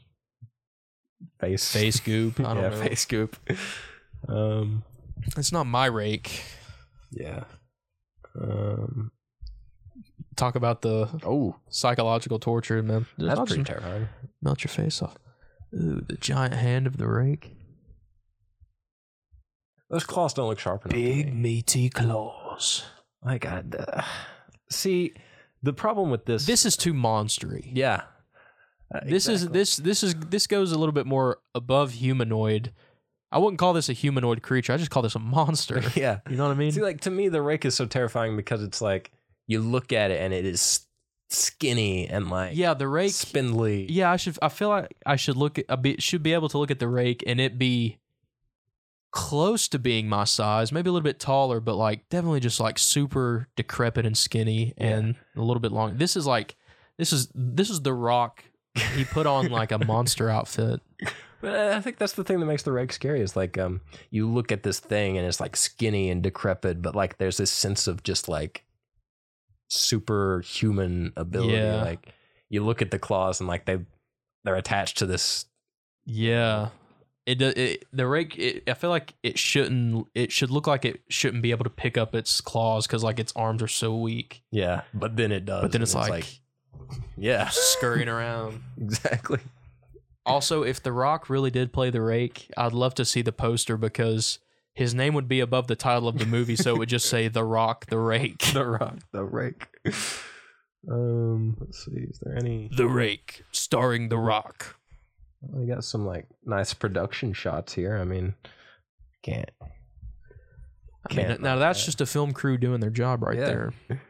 [1.40, 2.38] Face, face goop.
[2.40, 2.76] I don't yeah, know.
[2.80, 3.36] face scoop.
[4.28, 4.82] Um,
[5.36, 6.42] It's not my rake.
[7.10, 7.44] yeah.
[8.40, 9.10] Um,
[10.36, 13.06] Talk about the oh, psychological torture, man.
[13.16, 14.08] That's I'll pretty just terrifying.
[14.42, 15.16] melt your face off.
[15.74, 17.56] Ooh, the giant hand of the rake.
[19.88, 20.92] Those claws don't look sharp enough.
[20.94, 21.24] to me.
[21.30, 22.84] meaty claws.
[23.24, 23.76] My God.
[23.78, 24.02] uh,
[24.70, 25.14] see,
[25.62, 26.44] the problem with this.
[26.44, 27.70] This is too monstery.
[27.72, 28.02] yeah.
[28.94, 29.58] Uh, This is exactly.
[29.58, 32.72] this this is this goes a little bit more above humanoid.
[33.32, 34.72] I wouldn't call this a humanoid creature.
[34.72, 35.82] I just call this a monster.
[35.94, 36.20] yeah.
[36.28, 36.72] You know what I mean?
[36.72, 39.10] See, like to me, the rake is so terrifying because it's like
[39.46, 40.86] you look at it and it is
[41.28, 43.12] skinny and like yeah, the rake.
[43.12, 43.90] spindly.
[43.90, 44.38] Yeah, I should.
[44.40, 45.66] I feel like I should look at.
[45.68, 47.98] I be, should be able to look at the rake and it be
[49.10, 52.78] close to being my size, maybe a little bit taller, but like definitely just like
[52.78, 55.96] super decrepit and skinny and a little bit long.
[55.96, 56.54] This is like
[56.98, 58.44] this is this is the Rock.
[58.94, 60.80] He put on like a monster outfit.
[61.46, 63.80] But I think that's the thing that makes the rake scary is like um
[64.10, 67.52] you look at this thing and it's like skinny and decrepit, but like there's this
[67.52, 68.64] sense of just like
[69.70, 71.52] superhuman ability.
[71.52, 71.82] Yeah.
[71.82, 72.12] Like
[72.48, 73.78] you look at the claws and like they
[74.42, 75.44] they're attached to this.
[76.04, 76.70] Yeah.
[77.26, 81.00] It, it the rake it, I feel like it shouldn't it should look like it
[81.08, 84.42] shouldn't be able to pick up its claws cuz like its arms are so weak.
[84.50, 85.62] Yeah, but then it does.
[85.62, 86.40] But then and it's, like,
[87.16, 88.64] yeah, scurrying around.
[88.80, 89.38] exactly.
[90.26, 93.76] Also, if The Rock really did play the rake, I'd love to see the poster
[93.76, 94.38] because
[94.74, 97.28] his name would be above the title of the movie, so it would just say
[97.28, 98.38] The Rock, the Rake.
[98.52, 99.68] The rock, the rake.
[100.90, 101.92] Um, let's see.
[102.02, 102.68] Is there any?
[102.76, 104.76] The Rake, starring The Rock.
[105.48, 107.96] We got some like nice production shots here.
[107.96, 108.34] I mean,
[109.22, 109.50] can't.
[111.08, 111.86] I mean, Can't now that's that.
[111.86, 113.44] just a film crew doing their job right Yeah.
[113.46, 113.72] there.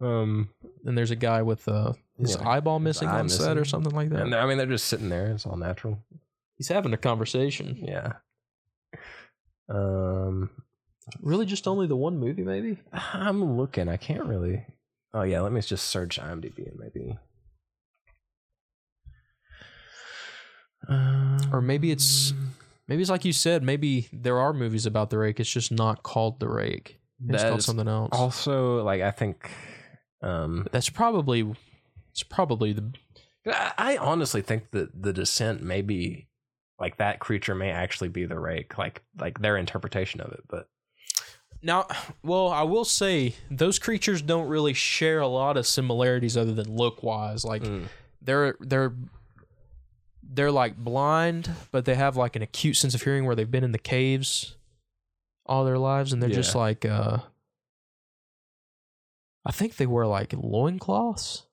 [0.00, 0.50] Um,
[0.84, 3.64] And there's a guy with uh, his Yeah, eyeball his missing eye on set or
[3.64, 4.22] something like that.
[4.22, 5.32] and I mean, they're just sitting there.
[5.32, 5.98] It's all natural.
[6.56, 7.76] He's having a conversation.
[7.80, 8.12] Yeah.
[9.68, 10.50] Um,
[11.20, 12.78] Really, just only the one movie, maybe?
[12.92, 13.88] I'm looking.
[13.88, 14.64] I can't really.
[15.12, 17.18] Oh yeah, let me just search IMDb and maybe.
[21.52, 22.54] Or maybe it's- Um,
[22.86, 23.62] Maybe it's like you said.
[23.62, 25.40] Maybe there are movies about the Rake.
[25.40, 27.00] It's just not called the Rake.
[27.28, 28.10] It's called something else.
[28.12, 29.50] also like I think.
[30.22, 31.50] Um, That's probably.
[32.14, 32.92] It's probably the
[33.76, 36.28] I honestly think that the descent may be
[36.78, 40.44] like that creature may actually be the rake, like like their interpretation of it.
[40.48, 40.68] But
[41.60, 41.86] Now,
[42.22, 46.74] well, I will say those creatures don't really share a lot of similarities other than
[46.76, 47.44] look wise.
[47.44, 47.88] Like Mm.
[48.22, 48.94] they're they're
[50.22, 53.64] they're like blind, but they have like an acute sense of hearing where they've been
[53.64, 54.56] in the caves
[55.46, 57.18] all their lives, and they're just like uh
[59.44, 61.43] I think they wear like loincloths.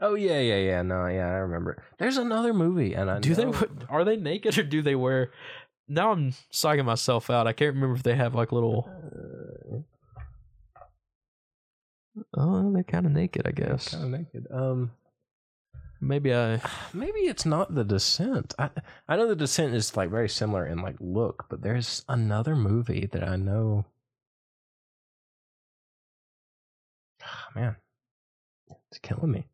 [0.00, 0.82] Oh yeah, yeah, yeah.
[0.82, 1.82] No, yeah, I remember.
[1.98, 3.50] There's another movie, and I Do they
[3.88, 5.32] are they naked or do they wear?
[5.88, 7.46] Now I'm psyching myself out.
[7.46, 8.88] I can't remember if they have like little.
[8.88, 9.78] Uh,
[12.34, 13.90] Oh, they're kind of naked, I guess.
[13.90, 14.46] kind of naked.
[14.50, 14.90] Um,
[16.00, 16.60] Maybe I.
[16.94, 18.54] maybe it's not the Descent.
[18.58, 18.70] I
[19.08, 23.06] I know the Descent is like very similar in like look, but there's another movie
[23.12, 23.84] that I know.
[27.22, 27.76] Ah, man,
[28.90, 29.46] it's killing me.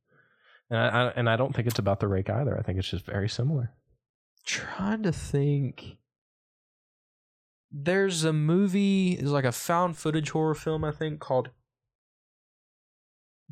[0.72, 2.58] And I, I and I don't think it's about the rake either.
[2.58, 3.70] I think it's just very similar.
[4.46, 5.98] trying to think.
[7.70, 11.50] There's a movie, it's like a found footage horror film, I think, called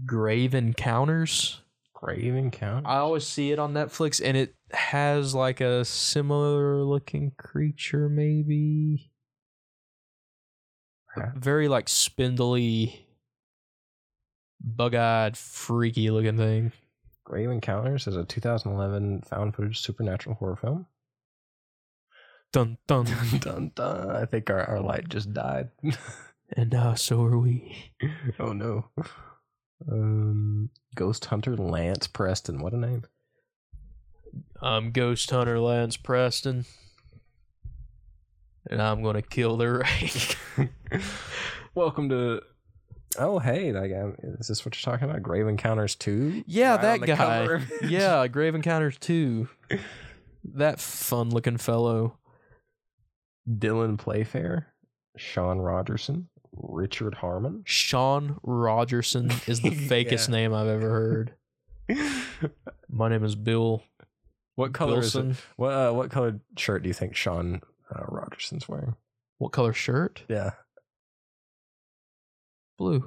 [0.04, 1.60] Grave Encounters.
[1.94, 2.88] Grave Encounter.
[2.88, 9.10] I always see it on Netflix, and it has like a similar looking creature, maybe.
[11.14, 11.38] Perhaps.
[11.38, 13.06] Very like spindly,
[14.60, 16.72] bug eyed, freaky looking thing.
[17.24, 20.86] Grave Encounters is a 2011 found footage supernatural horror film.
[22.52, 23.04] Dun dun.
[23.30, 24.10] dun dun dun.
[24.10, 25.68] I think our, our light just died.
[26.56, 27.92] and uh, so are we.
[28.40, 28.86] oh no.
[29.90, 32.60] Um, Ghost Hunter Lance Preston.
[32.60, 33.04] What a name.
[34.60, 36.64] I'm Ghost Hunter Lance Preston.
[38.68, 40.36] And I'm gonna kill the rake.
[41.74, 42.42] Welcome to.
[43.18, 45.22] Oh hey, like, um, is this what you're talking about?
[45.22, 46.44] Grave Encounters two?
[46.46, 47.16] Yeah, Right that the guy.
[47.16, 47.62] cover.
[47.86, 49.48] yeah, Grave Encounters 2.
[50.54, 52.18] That fun looking fellow.
[53.48, 54.68] Dylan Playfair,
[55.16, 57.62] Sean Rogerson, Richard Harmon.
[57.66, 60.32] Sean Rogerson is the fakest Yeah.
[60.32, 61.34] name I've ever heard.
[62.88, 63.82] My name is Bill
[64.54, 65.36] what color is it?
[65.56, 67.60] What uh, what colored shirt do you think Sean
[67.94, 68.94] uh, Rogerson's wearing?
[69.38, 70.22] What color shirt?
[70.28, 70.50] Yeah,
[72.80, 73.04] Blue.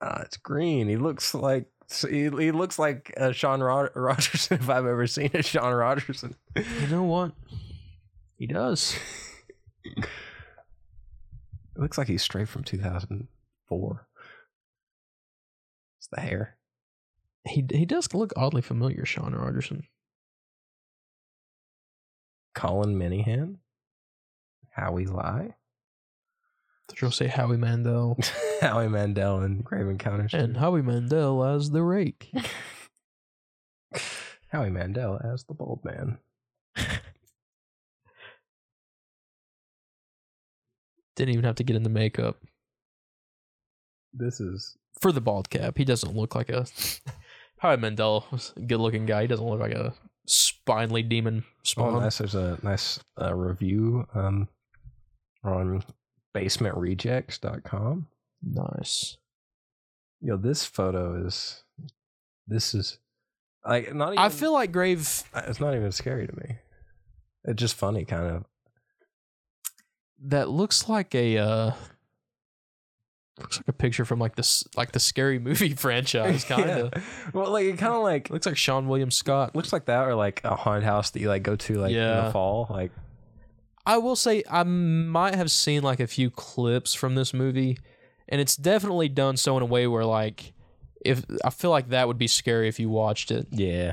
[0.00, 0.88] uh, it's green.
[0.88, 1.66] He looks like
[2.08, 6.34] he, he looks like uh, Sean Rod- Rogerson if I've ever seen a Sean Rogerson.
[6.56, 7.32] You know what?
[8.38, 8.96] He does.
[9.84, 10.06] It
[11.76, 14.06] looks like he's straight from 2004.
[15.98, 16.56] It's the hair.
[17.46, 19.82] He he does look oddly familiar, Sean Rogerson.
[22.54, 23.56] Colin Minihan,
[24.70, 25.54] Howie Lie,
[27.02, 28.16] You say Howie Mandel?
[28.60, 30.32] Howie Mandel, and Grave Encounters.
[30.32, 32.32] and Howie Mandel as the rake.
[34.50, 36.18] Howie Mandel as the bald man.
[41.16, 42.36] Didn't even have to get into makeup.
[44.12, 46.66] This is For the bald cap, he doesn't look like a
[47.58, 49.22] Howie Mandel was a good looking guy.
[49.22, 49.94] He doesn't look like a
[50.28, 52.00] spinely demon oh spawn.
[52.00, 52.18] nice.
[52.18, 54.48] There's a nice uh, review um
[55.42, 55.82] on
[56.40, 58.06] basementrejects.com.
[58.42, 59.16] nice.
[60.20, 61.62] Yo, this photo is
[62.46, 62.98] this is
[63.66, 65.00] like not even I feel like Grave
[65.34, 66.56] it's not even scary to me.
[67.44, 68.44] It's just funny, kind of.
[70.24, 71.70] that looks like a uh
[73.38, 76.92] looks like a picture from like this like the scary movie franchise kind of.
[76.96, 77.02] Yeah.
[77.34, 79.54] Well, like it kind of like Looks like Seann William Scott.
[79.54, 82.24] looks like that, or like a haunted house that you like go to like in
[82.24, 82.66] the fall.
[82.70, 82.90] Like,
[83.86, 87.78] I will say I might have seen like a few clips from this movie,
[88.28, 90.52] and it's definitely done so in a way where like
[91.04, 93.92] if I feel like that would be scary if you watched it yeah,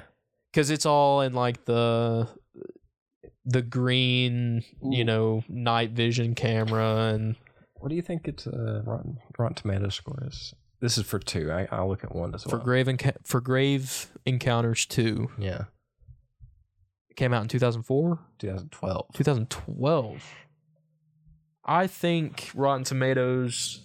[0.52, 2.28] because it's all in like the
[3.46, 7.36] the green you know night vision camera and
[7.76, 10.54] what do you think its uh, Rotten Rotten Tomato score is?
[10.80, 11.52] This is for two.
[11.52, 12.66] I, I'll look at one as for well.
[12.66, 15.64] grave Enca- for grave encounters 2 yeah,
[17.14, 19.06] it came out in 2004 2012.
[19.14, 20.24] 2012
[21.66, 23.82] i think rotten tomatoes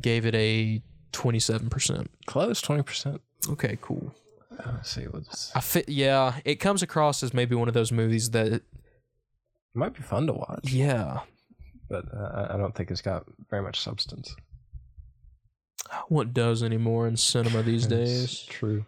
[0.00, 0.80] gave it a
[1.12, 3.20] 27% Close, twenty percent.
[3.48, 4.14] okay cool
[4.64, 5.50] Let's see what's.
[5.56, 8.62] i fit yeah it comes across as maybe one of those movies that It
[9.74, 11.20] might be fun to watch, yeah
[11.90, 14.34] but uh, I- don't think it's got very much substance.
[16.08, 18.84] what does anymore in cinema these days True.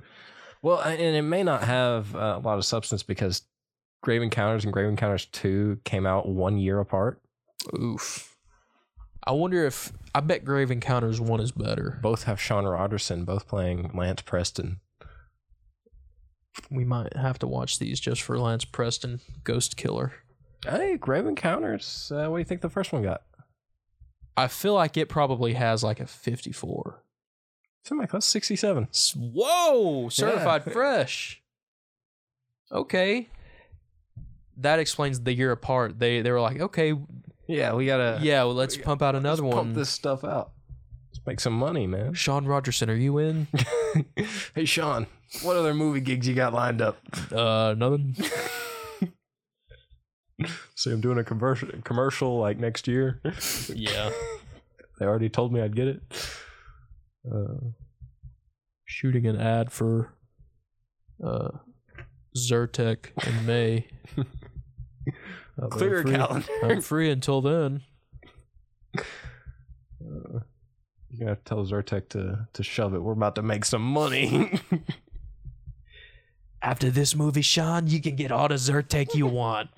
[0.63, 3.43] Well, and it may not have uh, a lot of substance because
[4.03, 7.21] Grave Encounters and Grave Encounters 2 came out one year apart.
[7.79, 8.27] oof
[9.27, 13.47] i wonder if i bet grave encounters 1 is better Both have Sean Rogerson, both
[13.47, 14.81] playing Lance Preston.
[16.71, 20.13] we might have to watch these just for lance preston ghost killer
[20.67, 22.13] Hey, Grave Encounters.
[22.15, 23.23] Uh, what do you think the first one got?
[24.39, 27.03] i feel like it probably has like a 54
[27.91, 28.89] Like that's 67.
[29.17, 31.43] Whoa, certified fresh.
[32.71, 33.29] Okay.
[34.57, 35.99] That explains the year apart.
[35.99, 36.95] They they were like, okay,
[37.49, 39.65] Yeah, we gotta yeah, well, let's pump out another let's one.
[39.67, 40.53] pump this stuff out.
[41.13, 42.15] Let's make some money, man.
[42.15, 43.49] Sean Rogerson, are you in?
[44.55, 45.07] hey Sean,
[45.43, 46.99] what other movie gigs you got lined up?
[47.33, 48.15] Uh, nothing.
[50.75, 53.21] See, I'm doing a commercial commercial like next year.
[53.75, 54.11] Yeah.
[54.99, 56.03] They already told me I'd get it.
[57.27, 57.71] Uh,
[58.85, 60.15] Shooting an ad for
[61.25, 61.51] uh
[62.37, 63.87] Zyrtec in May.
[65.63, 66.13] uh, clear your free.
[66.13, 66.49] calendar.
[66.63, 67.83] I'm free until then.
[68.99, 70.41] Uh,
[71.27, 73.01] have to tell Zyrtec to to shove it.
[73.03, 74.61] We're about to make some money.
[76.63, 79.71] After this movie, Sean, you can get all the Zyrtec you want.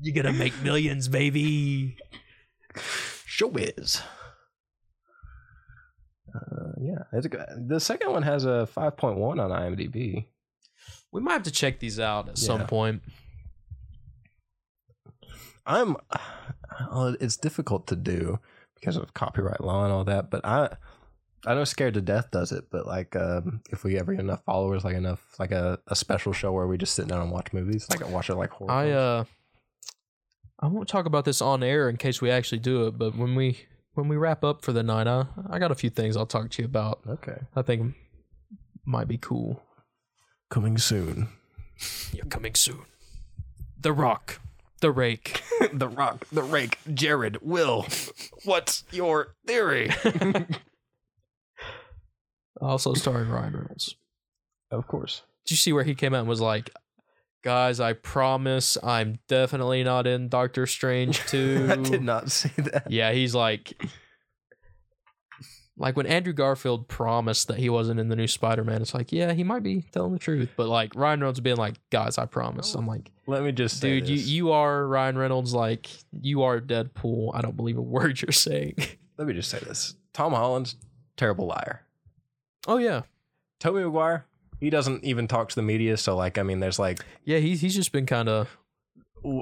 [0.00, 1.96] You're gonna make millions, baby.
[2.76, 4.02] Showbiz.
[6.36, 7.44] Uh, yeah, it's a good.
[7.68, 10.26] The second one has a 5.1 on IMDb.
[11.12, 12.66] We might have to check these out at some Yeah.
[12.66, 13.02] point.
[15.66, 15.96] I'm.
[17.20, 18.38] It's difficult to do
[18.74, 20.30] because of copyright law and all that.
[20.30, 20.68] But I,
[21.46, 22.64] I know Scared to Death does it.
[22.70, 26.34] But like, um, if we ever get enough followers, like enough, like a, a special
[26.34, 28.70] show where we just sit down and watch movies, like I watch it like horror.
[28.72, 28.96] I films.
[28.96, 29.24] uh
[30.60, 33.34] I won't talk about this on air in case we actually do it, but when
[33.34, 33.60] we
[33.96, 36.50] when we wrap up for the night, I, I got a few things I'll talk
[36.50, 37.00] to you about.
[37.08, 37.94] okay, I think
[38.84, 39.62] might be cool.
[40.50, 41.28] coming soon.
[42.12, 42.82] You're coming soon.
[43.80, 44.40] The Rock,
[44.80, 45.42] The Rake.
[45.72, 47.86] the Rock, the Rake, Jared, Will.
[48.44, 49.90] What's your theory?
[52.60, 53.96] Also starring Ryan Reynolds.
[54.70, 55.22] of course.
[55.44, 56.70] Did you see where he came out and was like,
[57.46, 61.68] "Guys, I promise, I'm definitely not in Doctor Strange 2.
[61.70, 62.90] I did not see that.
[62.90, 63.80] Yeah, he's like,
[65.76, 68.80] like when Andrew Garfield promised that he wasn't in the new Spider-Man.
[68.82, 71.74] It's like, yeah, he might be telling the truth, but like Ryan Reynolds being like,
[71.90, 75.54] "Guys, I promise." I'm like, Let me just dude, you you are Ryan Reynolds.
[75.54, 77.30] Like, you are Deadpool.
[77.34, 78.74] I don't believe a word you're saying.
[79.18, 79.94] Let me just say this.
[80.12, 80.76] Tom Holland's
[81.16, 81.82] terrible liar.
[82.66, 83.02] oh yeah,
[83.60, 84.24] Tobey Maguire,
[84.60, 85.96] he doesn't even talk to the media.
[85.96, 87.38] So like, I mean, there's like, yeah.
[87.38, 88.56] He's he's just been kind of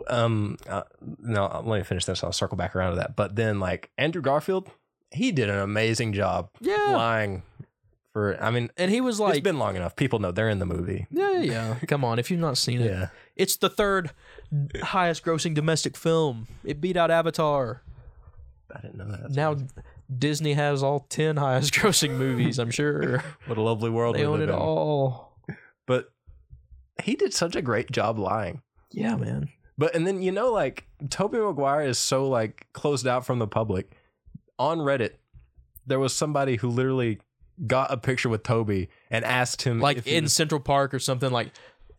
[0.09, 0.83] um, uh,
[1.21, 2.25] no, let me finish this.
[2.25, 3.17] I'll circle back around to that.
[3.17, 4.71] But then like Andrew Garfield,
[5.11, 6.95] he did an amazing job yeah.
[6.97, 7.43] lying
[8.13, 8.43] for.
[8.43, 9.97] I mean, And he was like, it's been long enough.
[9.97, 11.07] People know they're in the movie.
[11.11, 11.75] yeah, yeah, yeah.
[11.87, 13.09] Come on, if you've not seen it, Yeah.
[13.37, 14.11] it's the third
[14.83, 16.49] highest grossing domestic film.
[16.65, 17.83] It beat out Avatar.
[18.75, 19.31] I didn't know that.
[19.31, 19.57] now
[20.17, 23.23] Disney has all 10 highest grossing movies, I'm sure.
[23.47, 24.55] what a lovely world they own it in.
[24.55, 25.39] all.
[25.87, 26.13] But
[27.03, 28.63] he did such a great job lying.
[28.91, 29.49] Yeah, man.
[29.77, 33.47] But and then you know, like Tobey Maguire is so like closed out from the
[33.49, 33.91] public.
[34.59, 35.15] On Reddit,
[35.87, 37.19] there was somebody who literally
[37.67, 40.99] got a picture with Tobey and asked him Like if in was- Central Park or
[41.01, 41.51] something like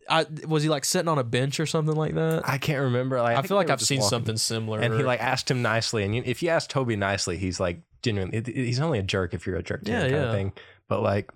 [0.08, 2.48] I was he like sitting on a bench or something like that?
[2.48, 3.20] I can't remember.
[3.20, 4.08] Like, I, think feel like I've seen walking.
[4.08, 4.80] something similar.
[4.80, 7.80] And he like asked him nicely, and you, if you ask Tobey nicely, he's like
[8.02, 8.38] genuinely.
[8.38, 10.22] it- it- he's only a jerk if you're a jerk to Yeah, him, kind yeah.
[10.28, 10.52] of thing.
[10.88, 11.30] But like,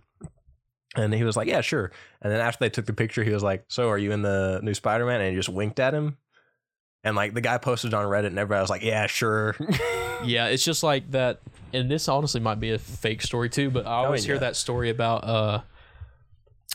[0.97, 3.43] and he was like, "Yeah, sure." And then after they took the picture, he was
[3.43, 6.17] like, "So, are you in the new Spider-Man?" And he just winked at him.
[7.05, 9.57] And like the guy posted on Reddit, and everybody was like, "Yeah, sure."
[10.23, 11.41] Yeah, it's just like that.
[11.73, 14.41] And this honestly might be a fake story too, but I always hear yeah.
[14.41, 15.63] that story about uh,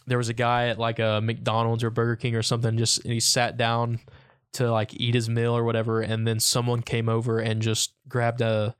[0.08, 3.14] there was a guy at like a McDonald's or Burger King or something, just and
[3.14, 4.00] he sat down
[4.54, 8.42] to like eat his meal or whatever, and then someone came over and just grabbed
[8.42, 8.76] a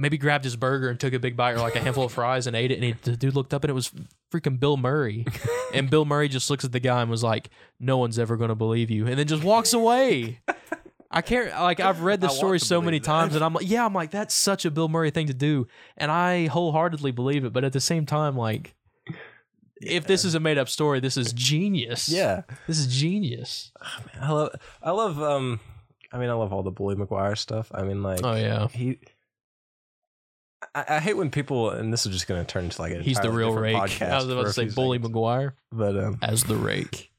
[0.00, 2.46] maybe grabbed his burger and took a big bite or like a handful of fries
[2.46, 3.92] and ate it, and he, the dude looked up and it was
[4.32, 5.26] freaking Bill Murray,
[5.74, 8.54] and Bill Murray just looks at the guy and was like, "No one's ever gonna
[8.54, 10.40] believe you," and then just walks away.
[11.10, 13.04] I can't like I've read the I story so many that.
[13.04, 15.66] times and I'm like, yeah, I'm like that's such a Bill Murray thing to do,
[15.96, 17.52] and I wholeheartedly believe it.
[17.52, 18.74] But at the same time, like,
[19.82, 22.08] if this is a made up story, this is genius.
[22.08, 23.72] yeah, this is genius.
[24.20, 24.54] I love.
[24.82, 25.20] I love.
[25.20, 25.58] Um,
[26.12, 27.70] I mean, I love all the Bully Maguire stuff.
[27.74, 28.98] I mean, like, Oh yeah, he.
[30.74, 33.02] I, I hate when people, and this is just going to turn into like a
[33.02, 34.00] he's the real rake.
[34.02, 37.10] I was about to say Bully Maguire, Maguire but um, as the rake.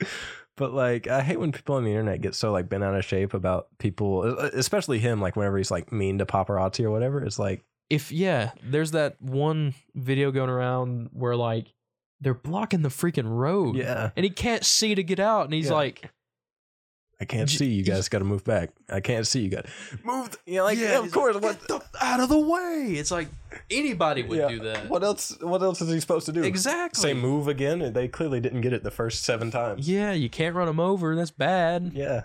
[0.56, 3.04] but like I hate when people on the internet get so like bent out of
[3.04, 5.20] shape about people, especially him.
[5.20, 9.20] Like whenever he's like mean to paparazzi or whatever, it's like If yeah, there's that
[9.20, 11.72] one video going around where like
[12.20, 15.68] they're blocking the freaking road, yeah, and he can't see to get out, and he's
[15.68, 15.74] Yeah.
[15.74, 16.10] like,
[17.20, 18.08] I can't see you guys.
[18.08, 18.70] Got to move back.
[18.88, 19.66] I can't see you guys.
[20.04, 20.36] Move.
[20.46, 21.34] You know, like yeah, of course.
[21.34, 21.58] like, What?
[21.68, 22.94] "Get the- out of the way.
[22.96, 23.28] It's like
[23.70, 24.88] anybody would yeah, do that.
[24.88, 25.36] What else?
[25.40, 26.42] What else is he supposed to do?
[26.42, 27.00] Exactly.
[27.02, 29.86] Say move again, they clearly didn't get it the first seven times.
[29.88, 31.14] Yeah, you can't run them over.
[31.14, 31.92] That's bad.
[31.94, 32.22] Yeah.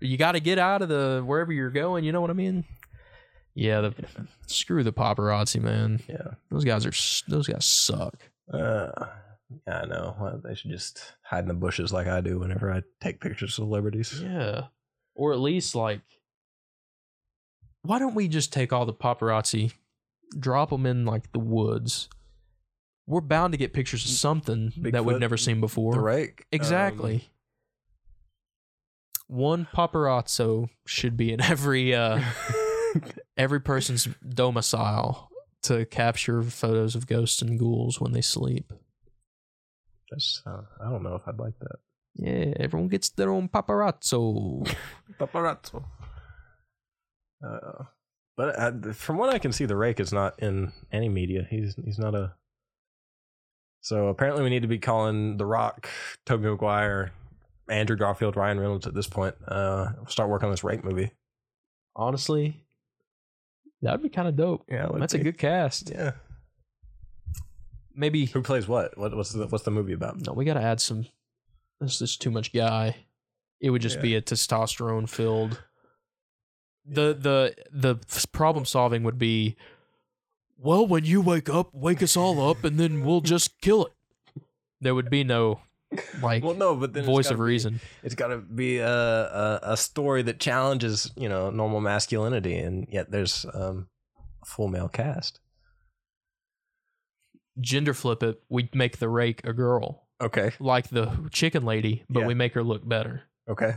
[0.00, 2.04] You got to get out of the wherever you're going.
[2.04, 2.64] You know what I mean?
[3.54, 3.80] Yeah.
[3.82, 3.94] The,
[4.46, 6.00] Screw the paparazzi, man.
[6.08, 6.34] Yeah.
[6.50, 6.92] Those guys are
[7.30, 8.14] those guys suck.
[8.50, 8.90] Uh,
[9.66, 10.40] yeah, I know.
[10.44, 13.54] They should just hide in the bushes like I do whenever I take pictures of
[13.54, 14.20] celebrities.
[14.22, 14.66] Yeah.
[15.14, 16.00] Or at least like,
[17.82, 19.72] why don't we just take all the paparazzi,
[20.38, 22.08] drop them in like the woods,
[23.06, 25.94] we're bound to get pictures of something that we've never seen before.
[25.94, 26.44] The rake.
[26.52, 27.28] Exactly.
[29.26, 32.20] One paparazzo should be in every uh,
[32.94, 33.02] Um,
[33.36, 35.30] every person's domicile
[35.62, 38.72] to capture photos of ghosts and ghouls when they sleep.
[40.10, 41.76] That's, uh, I don't know if I'd like that.
[42.14, 44.68] Yeah, everyone gets their own paparazzo.
[45.20, 45.84] Paparazzo.
[47.44, 47.84] Uh,
[48.36, 51.46] but uh, from what I can see, the rake is not in any media.
[51.48, 52.34] He's he's not a.
[53.80, 55.88] So apparently, we need to be calling The Rock,
[56.26, 57.12] Tobey Maguire,
[57.70, 59.36] Andrew Garfield, Ryan Reynolds at this point.
[59.46, 61.12] Uh, start working on this rake movie.
[61.94, 62.64] Honestly,
[63.82, 64.64] that would be kind of dope.
[64.68, 65.90] Yeah, That's a good cast.
[65.90, 66.12] Yeah.
[67.98, 68.96] Maybe Who plays what?
[68.96, 70.24] What what's the what's the movie about?
[70.24, 71.06] no, we got to add some.
[71.80, 72.96] This is too much guy.
[73.60, 74.02] It would just Yeah.
[74.02, 75.62] be a testosterone filled.
[76.86, 79.56] The the the problem solving would be,
[80.56, 83.92] well, when you wake up, wake us all up, and then we'll just kill it.
[84.80, 85.60] There would be no
[86.22, 87.80] like Well, no, but then voice of be- reason.
[88.02, 92.86] It's got to be a, a a story that challenges you know normal masculinity, and
[92.90, 93.88] yet there's um,
[94.42, 95.40] a full male cast.
[97.60, 98.40] Gender flip it.
[98.48, 100.52] We make the rake a girl, Okay.
[100.60, 102.26] like the chicken lady, but Yeah.
[102.26, 103.76] we make her look better, Okay.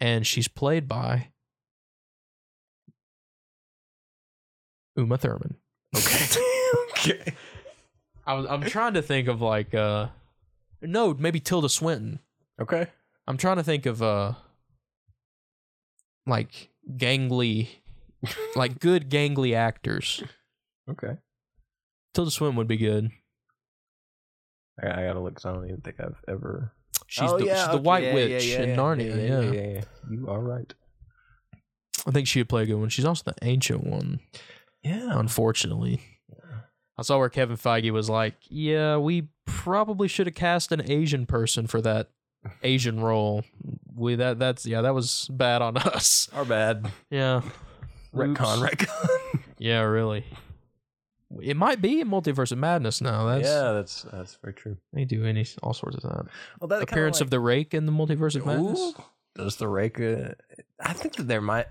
[0.00, 1.28] and she's played by
[4.96, 5.56] Uma Thurman.
[5.96, 6.40] Okay.
[6.90, 7.34] okay.
[8.26, 10.08] I was I'm trying to think of like uh
[10.80, 12.20] no, maybe Tilda Swinton.
[12.60, 12.86] Okay.
[13.26, 14.34] I'm trying to think of uh
[16.26, 17.68] like gangly
[18.54, 20.22] like good gangly actors.
[20.88, 21.16] Okay.
[22.14, 23.10] Tilda Swinton would be good.
[24.82, 25.34] I, I gotta look.
[25.34, 26.72] 'cause I don't even think I've ever.
[27.06, 29.28] She's Oh, the, yeah, she's the white yeah, witch yeah, yeah, in yeah, Narnia.
[29.28, 29.84] Yeah, yeah, yeah.
[30.10, 30.72] You are right.
[32.06, 32.88] I think she'd play a good one.
[32.88, 34.20] She's also the ancient one,
[34.82, 35.18] Yeah.
[35.18, 36.00] unfortunately.
[36.98, 41.26] I saw where Kevin Feige was like, "Yeah, we probably should have cast an Asian
[41.26, 42.10] person for that
[42.62, 43.44] Asian role.
[43.94, 46.28] We that that's yeah, that was bad on us.
[46.34, 46.90] Our bad.
[47.10, 47.42] Yeah,
[48.14, 48.62] Retcon.
[48.62, 48.74] Oops.
[48.86, 49.40] Retcon.
[49.58, 50.24] Yeah, really.
[51.40, 53.26] It might be in Multiverse of Madness now.
[53.26, 54.76] That's yeah, that's that's very true.
[54.92, 56.26] they do any all sorts of that.
[56.60, 58.78] Well, that Appearance of the Rake in the Multiverse of Madness.
[58.80, 58.94] Ooh,
[59.34, 59.98] does the rake?
[60.00, 60.30] Uh,
[60.80, 61.66] I think that there might.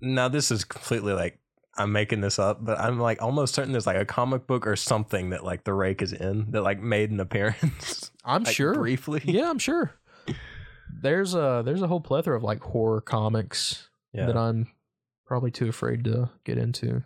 [0.00, 1.38] Now this is completely like
[1.76, 4.76] I'm making this up, but I'm like almost certain there's like a comic book or
[4.76, 8.10] something that like the rake is in that like made an appearance.
[8.24, 8.74] I'm like, sure.
[8.74, 9.20] briefly.
[9.24, 9.92] Yeah, I'm sure.
[11.02, 14.26] There's a there's a whole plethora of like horror comics Yeah.
[14.26, 14.68] that I'm
[15.26, 17.02] probably too afraid to get into.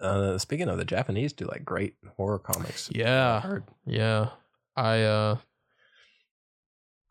[0.00, 2.88] Uh, speaking of the Japanese, do like great horror comics.
[2.92, 3.58] Yeah.
[3.86, 4.30] Yeah,
[4.76, 5.36] I uh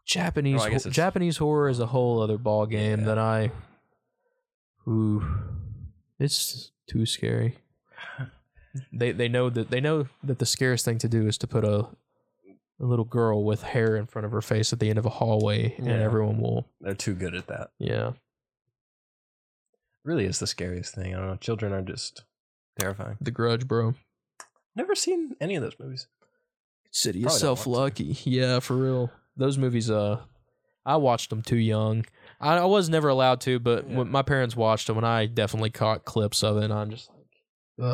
[0.05, 3.05] Japanese Well, I Japanese horror is a whole other ball game Yeah.
[3.05, 3.51] that I
[4.87, 5.23] ooh
[6.19, 7.57] it's too scary.
[8.93, 11.65] They they know that they know that the scariest thing to do is to put
[11.65, 11.87] a
[12.79, 15.09] a little girl with hair in front of her face at the end of a
[15.09, 15.93] hallway and Yeah.
[16.01, 17.71] everyone will They're too good at that.
[17.79, 18.13] yeah.
[20.05, 21.13] Really is the scariest thing.
[21.13, 21.35] I don't know.
[21.35, 22.23] Children are just
[22.79, 23.17] terrifying.
[23.21, 23.95] The grudge, bro.
[24.75, 26.07] Never seen any of those movies.
[26.91, 28.17] City Probably don't self want lucky.
[28.29, 29.11] Yeah, for real.
[29.37, 30.19] Those movies uh
[30.85, 32.05] I watched them too young.
[32.39, 33.97] I, I was never allowed to, but Yeah.
[33.97, 37.09] when my parents watched them and I definitely caught clips of it and I'm just
[37.09, 37.27] like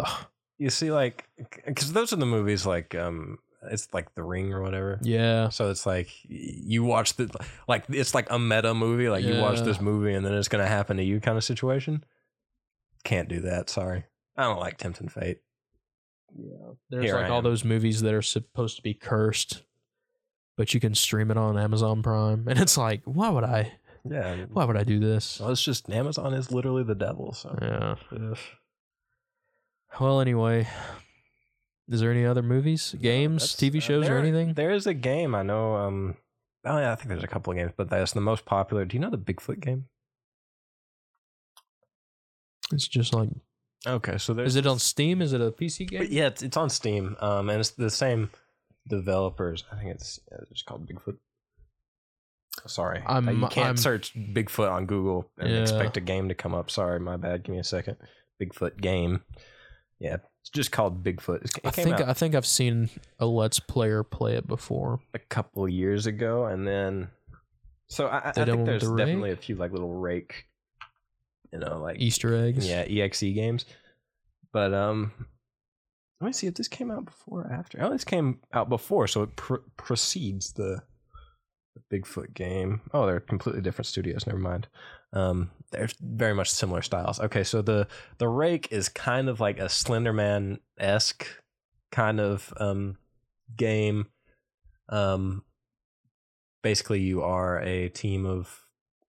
[0.06, 0.26] ugh.
[0.60, 1.28] You see, like,
[1.68, 3.38] because those are the movies like, um,
[3.70, 4.98] it's like The Ring or whatever.
[5.04, 5.50] Yeah.
[5.50, 7.30] So it's like you watch the
[7.68, 9.10] like it's like a meta movie.
[9.10, 9.64] Like you watch Yeah.
[9.66, 12.04] this movie and then it's gonna happen to you kind of situation.
[13.04, 13.70] Can't do that.
[13.70, 14.06] Sorry,
[14.38, 15.40] I don't like Tempting Fate.
[16.38, 16.74] Yeah.
[16.90, 17.44] There's Here like I all am.
[17.44, 19.64] those movies that are supposed to be cursed,
[20.58, 22.48] but you can stream it on Amazon Prime.
[22.48, 23.74] And it's like, why would I
[24.10, 24.46] Yeah.
[24.52, 25.40] why would I do this?
[25.40, 27.34] Well, it's just Amazon is literally the devil.
[27.34, 27.96] So Yeah.
[28.12, 28.38] ugh.
[30.00, 30.68] Well, anyway,
[31.88, 34.54] is there any other movies, games, That's- TV uh, shows, or there- anything?
[34.54, 35.76] There is a game I know.
[35.78, 36.18] Um,
[36.66, 38.86] oh yeah, I think there's a couple of games, but that's the most popular.
[38.86, 39.86] Do you know the Bigfoot game?
[42.74, 43.30] It's just like,
[43.86, 45.22] Okay, so there's is it on Steam?
[45.22, 46.00] Is it a PC game?
[46.00, 47.16] But yeah, it's, it's on Steam.
[47.20, 48.30] Um, and it's the same
[48.88, 49.64] developers.
[49.72, 50.20] I think it's
[50.52, 51.18] it's called Bigfoot.
[52.66, 55.62] Sorry, I'm- Uh, you can't I'm- search Bigfoot on Google and Yeah.
[55.62, 56.72] expect a game to come up.
[56.72, 57.44] Sorry, my bad.
[57.44, 57.98] Give me a second.
[58.42, 59.24] Bigfoot game.
[60.00, 61.46] Yeah, it's just called Bigfoot.
[61.46, 62.90] It I came think out I think I've seen
[63.20, 65.00] a Let's Player play it before.
[65.14, 67.10] a couple years ago, and then
[67.90, 69.94] so I, I They done think one with there's the definitely a few like little
[69.94, 70.46] rake,
[71.52, 72.68] you know, like Easter eggs.
[72.68, 73.66] yeah exe games.
[74.52, 75.12] But um
[76.20, 77.82] let me see if this came out before or after.
[77.82, 80.82] Oh this came out before so it pr- precedes the,
[81.76, 82.82] the bigfoot game.
[82.94, 84.68] Oh they're completely different studios never mind.
[85.14, 87.20] Um they're very much similar styles.
[87.20, 87.88] Okay so the
[88.18, 91.28] the rake is kind of like a slenderman-esque
[91.92, 92.98] kind of um,
[93.56, 94.08] game.
[94.90, 95.44] Um,
[96.64, 98.67] basically, you are a team of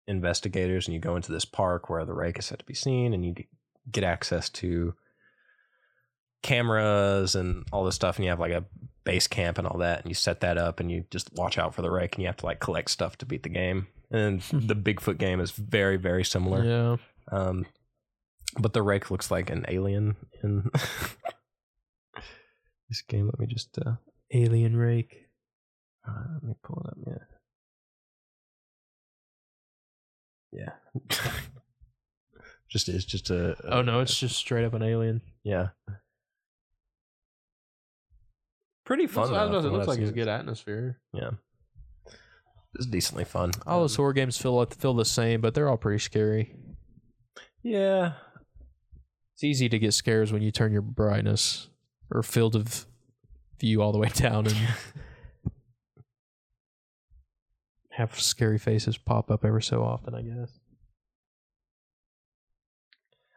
[0.10, 3.14] investigators, and you go into this park where the rake is set to be seen,
[3.14, 3.36] and you
[3.90, 4.94] get access to
[6.42, 8.66] cameras and all this stuff, and you have like a
[9.06, 11.74] base camp and all that, and you set that up, and you just watch out
[11.74, 13.88] for the rake, and you have to like collect stuff to beat the game.
[14.12, 16.64] And the Bigfoot game is very, very similar.
[16.66, 16.98] Yeah.
[17.32, 17.66] Um,
[18.58, 20.70] but the rake looks like an alien in
[22.90, 23.28] this game.
[23.28, 23.94] Let me just uh,
[24.34, 25.28] Alien rake.
[26.08, 26.98] uh, let me pull it up.
[27.06, 27.24] Yeah,
[30.52, 30.72] yeah.
[32.70, 35.22] just it's just a, a- Oh no, it's just straight up an alien.
[35.44, 35.70] yeah.
[38.86, 39.30] Pretty fun.
[39.32, 40.16] Looks- though, it looks like it's seen.
[40.16, 41.00] good atmosphere.
[41.14, 41.32] Yeah,
[42.74, 43.52] it's decently fun.
[43.68, 46.56] All those Um, horror games feel like- feel the same, but they're all pretty scary.
[47.62, 48.14] yeah,
[49.36, 51.70] It's easy to get scares when you turn your brightness
[52.12, 52.88] or field of
[53.60, 54.56] view all the way down and
[58.00, 60.16] have scary faces pop up every so often.
[60.16, 60.60] I guess.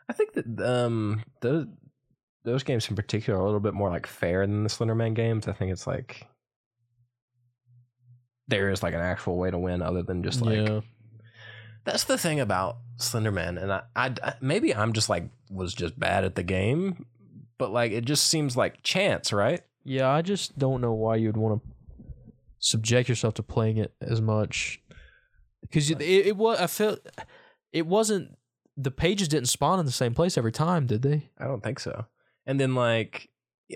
[0.08, 1.66] I think that um those
[2.44, 5.46] those games in particular are a little bit more like fair than the Slenderman games.
[5.48, 6.26] I think it's like
[8.48, 10.80] there is like an actual way to win other than just like yeah.
[11.84, 15.98] that's the thing about Slenderman and I, I I- maybe I'm just like was just
[15.98, 17.06] bad at the game
[17.56, 21.36] but like it just seems like chance right Yeah, I just don't know why you'd
[21.36, 21.68] want to
[22.62, 24.80] subject yourself to playing it as much
[25.62, 27.00] because it, it was I felt
[27.72, 28.36] it wasn't
[28.76, 31.28] the pages didn't spawn in the same place every time, did they?
[31.38, 32.06] I don't think so
[32.46, 33.28] and then like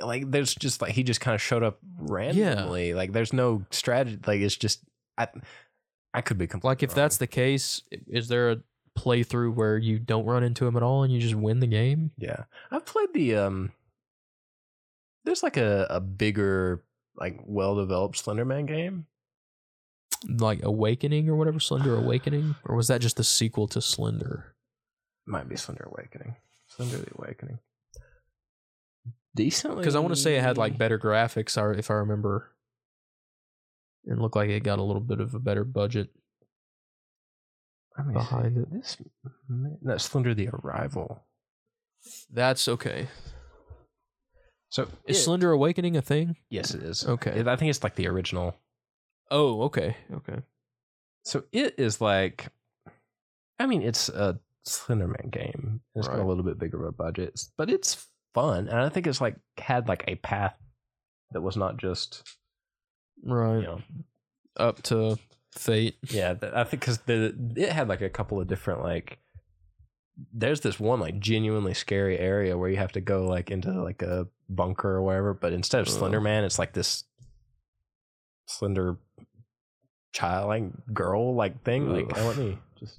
[0.03, 4.19] like there's just like he just kind of showed up randomly like there's no strategy
[4.27, 4.81] like it's just
[5.19, 5.29] I
[6.15, 6.97] I could be completely Like if wrong.
[6.97, 8.57] that's the case, is there a
[8.99, 12.11] playthrough where you don't run into him at all and you just win the game?
[12.17, 12.45] Yeah.
[12.71, 13.73] I've played the um
[15.25, 16.83] there's like a, a bigger,
[17.18, 19.06] like well developed Slenderman game.
[20.28, 24.55] Like Awakening or whatever, Slender Awakening, or was that just the sequel to Slender?
[25.26, 26.36] Might be Slender Awakening.
[26.68, 27.59] Slender the Awakening.
[29.34, 32.52] Decently Because I want to say it had like better graphics, or if I remember,
[34.05, 36.09] it looked like it got a little bit of a better budget.
[37.98, 38.60] Let me behind see.
[38.62, 38.72] it.
[38.72, 38.97] This
[39.48, 41.22] no, Slender the Arrival.
[42.32, 43.09] That's okay.
[44.68, 46.36] So Is it- Slender Awakening a thing?
[46.51, 47.06] yes, it is.
[47.06, 47.30] Okay.
[47.40, 48.55] It- I think it's like the original.
[49.30, 50.43] Oh, okay, okay.
[51.24, 52.48] So it is like,
[53.59, 54.38] I mean, it's a
[54.68, 55.80] Slenderman game.
[55.94, 59.06] It's got a little bit bigger of a budget, but it's fun, and I think
[59.06, 60.55] it's like had like a path
[61.32, 62.22] that was not just
[63.24, 63.56] Right.
[63.56, 63.80] you know
[64.56, 65.18] Up to
[65.52, 65.97] Fate.
[66.10, 66.34] yeah.
[66.34, 69.18] th- I think because the it had like a couple of different like.
[70.32, 74.01] There's this one like genuinely scary area where you have to go like into like
[74.02, 75.89] a bunker or whatever, but instead of.
[75.89, 77.05] Slender Man, it's like this
[78.47, 78.97] slender
[80.12, 80.64] child like
[80.94, 81.93] girl like thing.
[81.93, 82.16] Like.
[82.16, 82.98] I let me just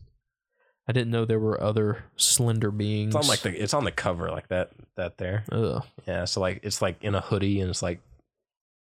[0.88, 3.14] I didn't know there were other slender beings.
[3.14, 5.44] It's on like the it's on the cover like that that there.
[5.52, 5.84] Ugh.
[6.08, 8.00] Yeah, so like it's like in a hoodie and it's like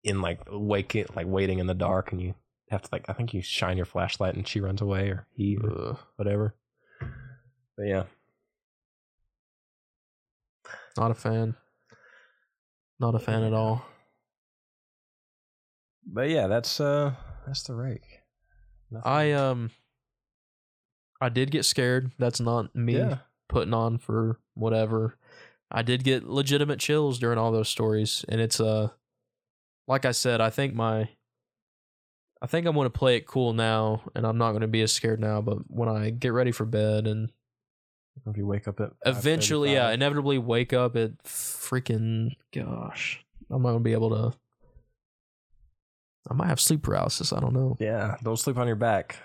[0.04, 2.34] in like waking like waiting in the dark and you
[2.70, 5.56] have to like I think you shine your flashlight and she runs away or he
[5.56, 5.98] or Ugh.
[6.16, 6.54] whatever.
[7.76, 8.04] But yeah.
[10.96, 11.54] Not a fan.
[13.00, 13.84] Not a fan at all.
[16.06, 17.12] But yeah, that's uh
[17.46, 18.22] that's the rake.
[18.90, 19.70] Nothing- I um
[21.20, 22.12] I did get scared.
[22.18, 23.18] That's not me yeah.
[23.48, 25.18] putting on for whatever.
[25.70, 28.88] I did get legitimate chills during all those stories and it's uh
[29.86, 31.08] like I said, I think my
[32.40, 34.82] I think I'm going to play it cool now and I'm not going to be
[34.82, 37.30] as scared now, but when I get ready for bed and
[38.26, 43.24] If you wake up at eventually yeah, inevitably wake up at freaking gosh.
[43.50, 44.38] I'm not going to be able to
[46.30, 47.76] I might have sleep paralysis, I don't know.
[47.80, 49.16] yeah, don't sleep on your back.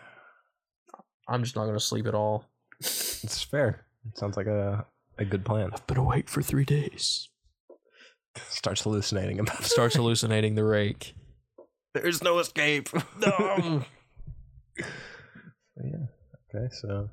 [1.27, 2.45] I'm just not going to sleep at all.
[2.79, 3.85] It's fair.
[4.09, 4.85] It sounds like a
[5.17, 5.69] a good plan.
[5.73, 7.29] I've been awake for 3 days.
[8.49, 11.13] Starts hallucinating about Starts hallucinating the rake.
[11.93, 12.89] There's no escape.
[13.19, 13.83] No.
[14.77, 16.05] yeah.
[16.55, 17.09] Okay, so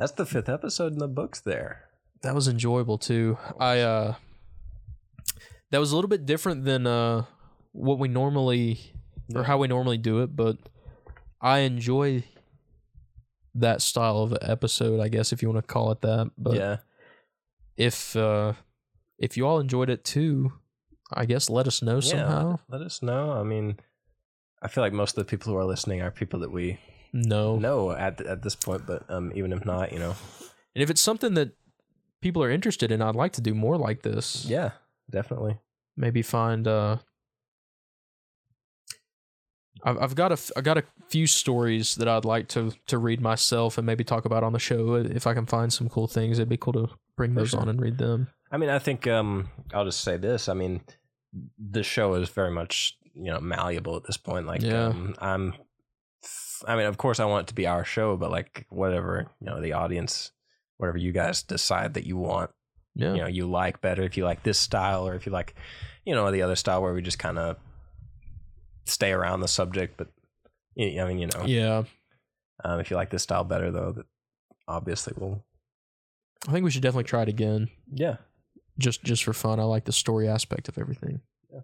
[0.00, 1.84] that's the fifth episode in the books there.
[2.22, 3.38] that was enjoyable too.
[3.58, 4.14] I uh
[5.70, 7.24] that was a little bit different than uh
[7.72, 8.80] what we normally
[9.34, 10.56] or how we normally do it, but
[11.40, 12.24] I enjoy
[13.54, 16.30] that style of episode, I guess if you want to call it that.
[16.36, 16.76] But yeah.
[17.76, 18.54] if uh
[19.18, 20.52] if you all enjoyed it too,
[21.12, 22.50] I guess let us know Yeah, somehow.
[22.68, 23.32] let, let us know.
[23.32, 23.78] I mean,
[24.62, 26.78] I feel like most of the people who are listening are people that we
[27.12, 27.56] No.
[27.56, 27.90] no.
[27.92, 30.14] at at this point, but um, even if not, you know,
[30.74, 31.52] And if it's something that
[32.20, 34.44] people are interested in, I'd like to do more like this.
[34.46, 34.70] yeah,
[35.10, 35.58] definitely.
[35.96, 36.98] maybe find uh
[39.82, 43.20] I've I've got a I got a few stories that I'd like to to read
[43.20, 46.38] myself and maybe talk about on the show if I can find some cool things.
[46.38, 47.60] It'd be cool to bring those sure.
[47.60, 48.28] on and read them.
[48.52, 50.48] I mean, I think um, I'll just say this.
[50.48, 50.80] I mean,
[51.58, 54.46] the show is very much you know malleable at this point.
[54.46, 54.86] Like, Yeah.
[54.88, 55.54] um, I'm.
[56.66, 59.46] I mean, of course, I want it to be our show, but like whatever you
[59.46, 60.32] know, the audience,
[60.78, 62.50] whatever you guys decide that you want,
[62.94, 63.12] Yeah.
[63.14, 64.02] you know, you like better.
[64.02, 65.54] If you like this style, or if you like,
[66.04, 67.56] you know, the other style where we just kind of
[68.86, 70.08] stay around the subject, but
[70.78, 71.84] I mean, you know, Yeah.
[72.64, 74.06] um, if you like this style better, though, that
[74.66, 75.44] obviously will.
[76.48, 77.68] I think we should definitely try it again.
[77.92, 78.16] Yeah.
[78.78, 79.60] Just just for fun.
[79.60, 81.20] I like the story aspect of everything.
[81.52, 81.60] Yeah.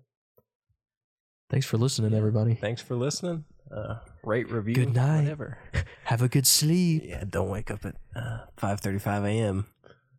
[1.49, 2.55] Thanks for listening, everybody.
[2.55, 3.45] Thanks for listening.
[3.77, 5.23] Uh, rate, review, Good night.
[5.23, 5.59] whatever.
[6.05, 7.03] Have a good sleep.
[7.05, 9.67] Yeah, don't wake up at uh, 5.35 a.m.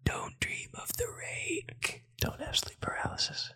[0.06, 2.04] Don't dream of the rake.
[2.22, 3.52] Don't have sleep paralysis.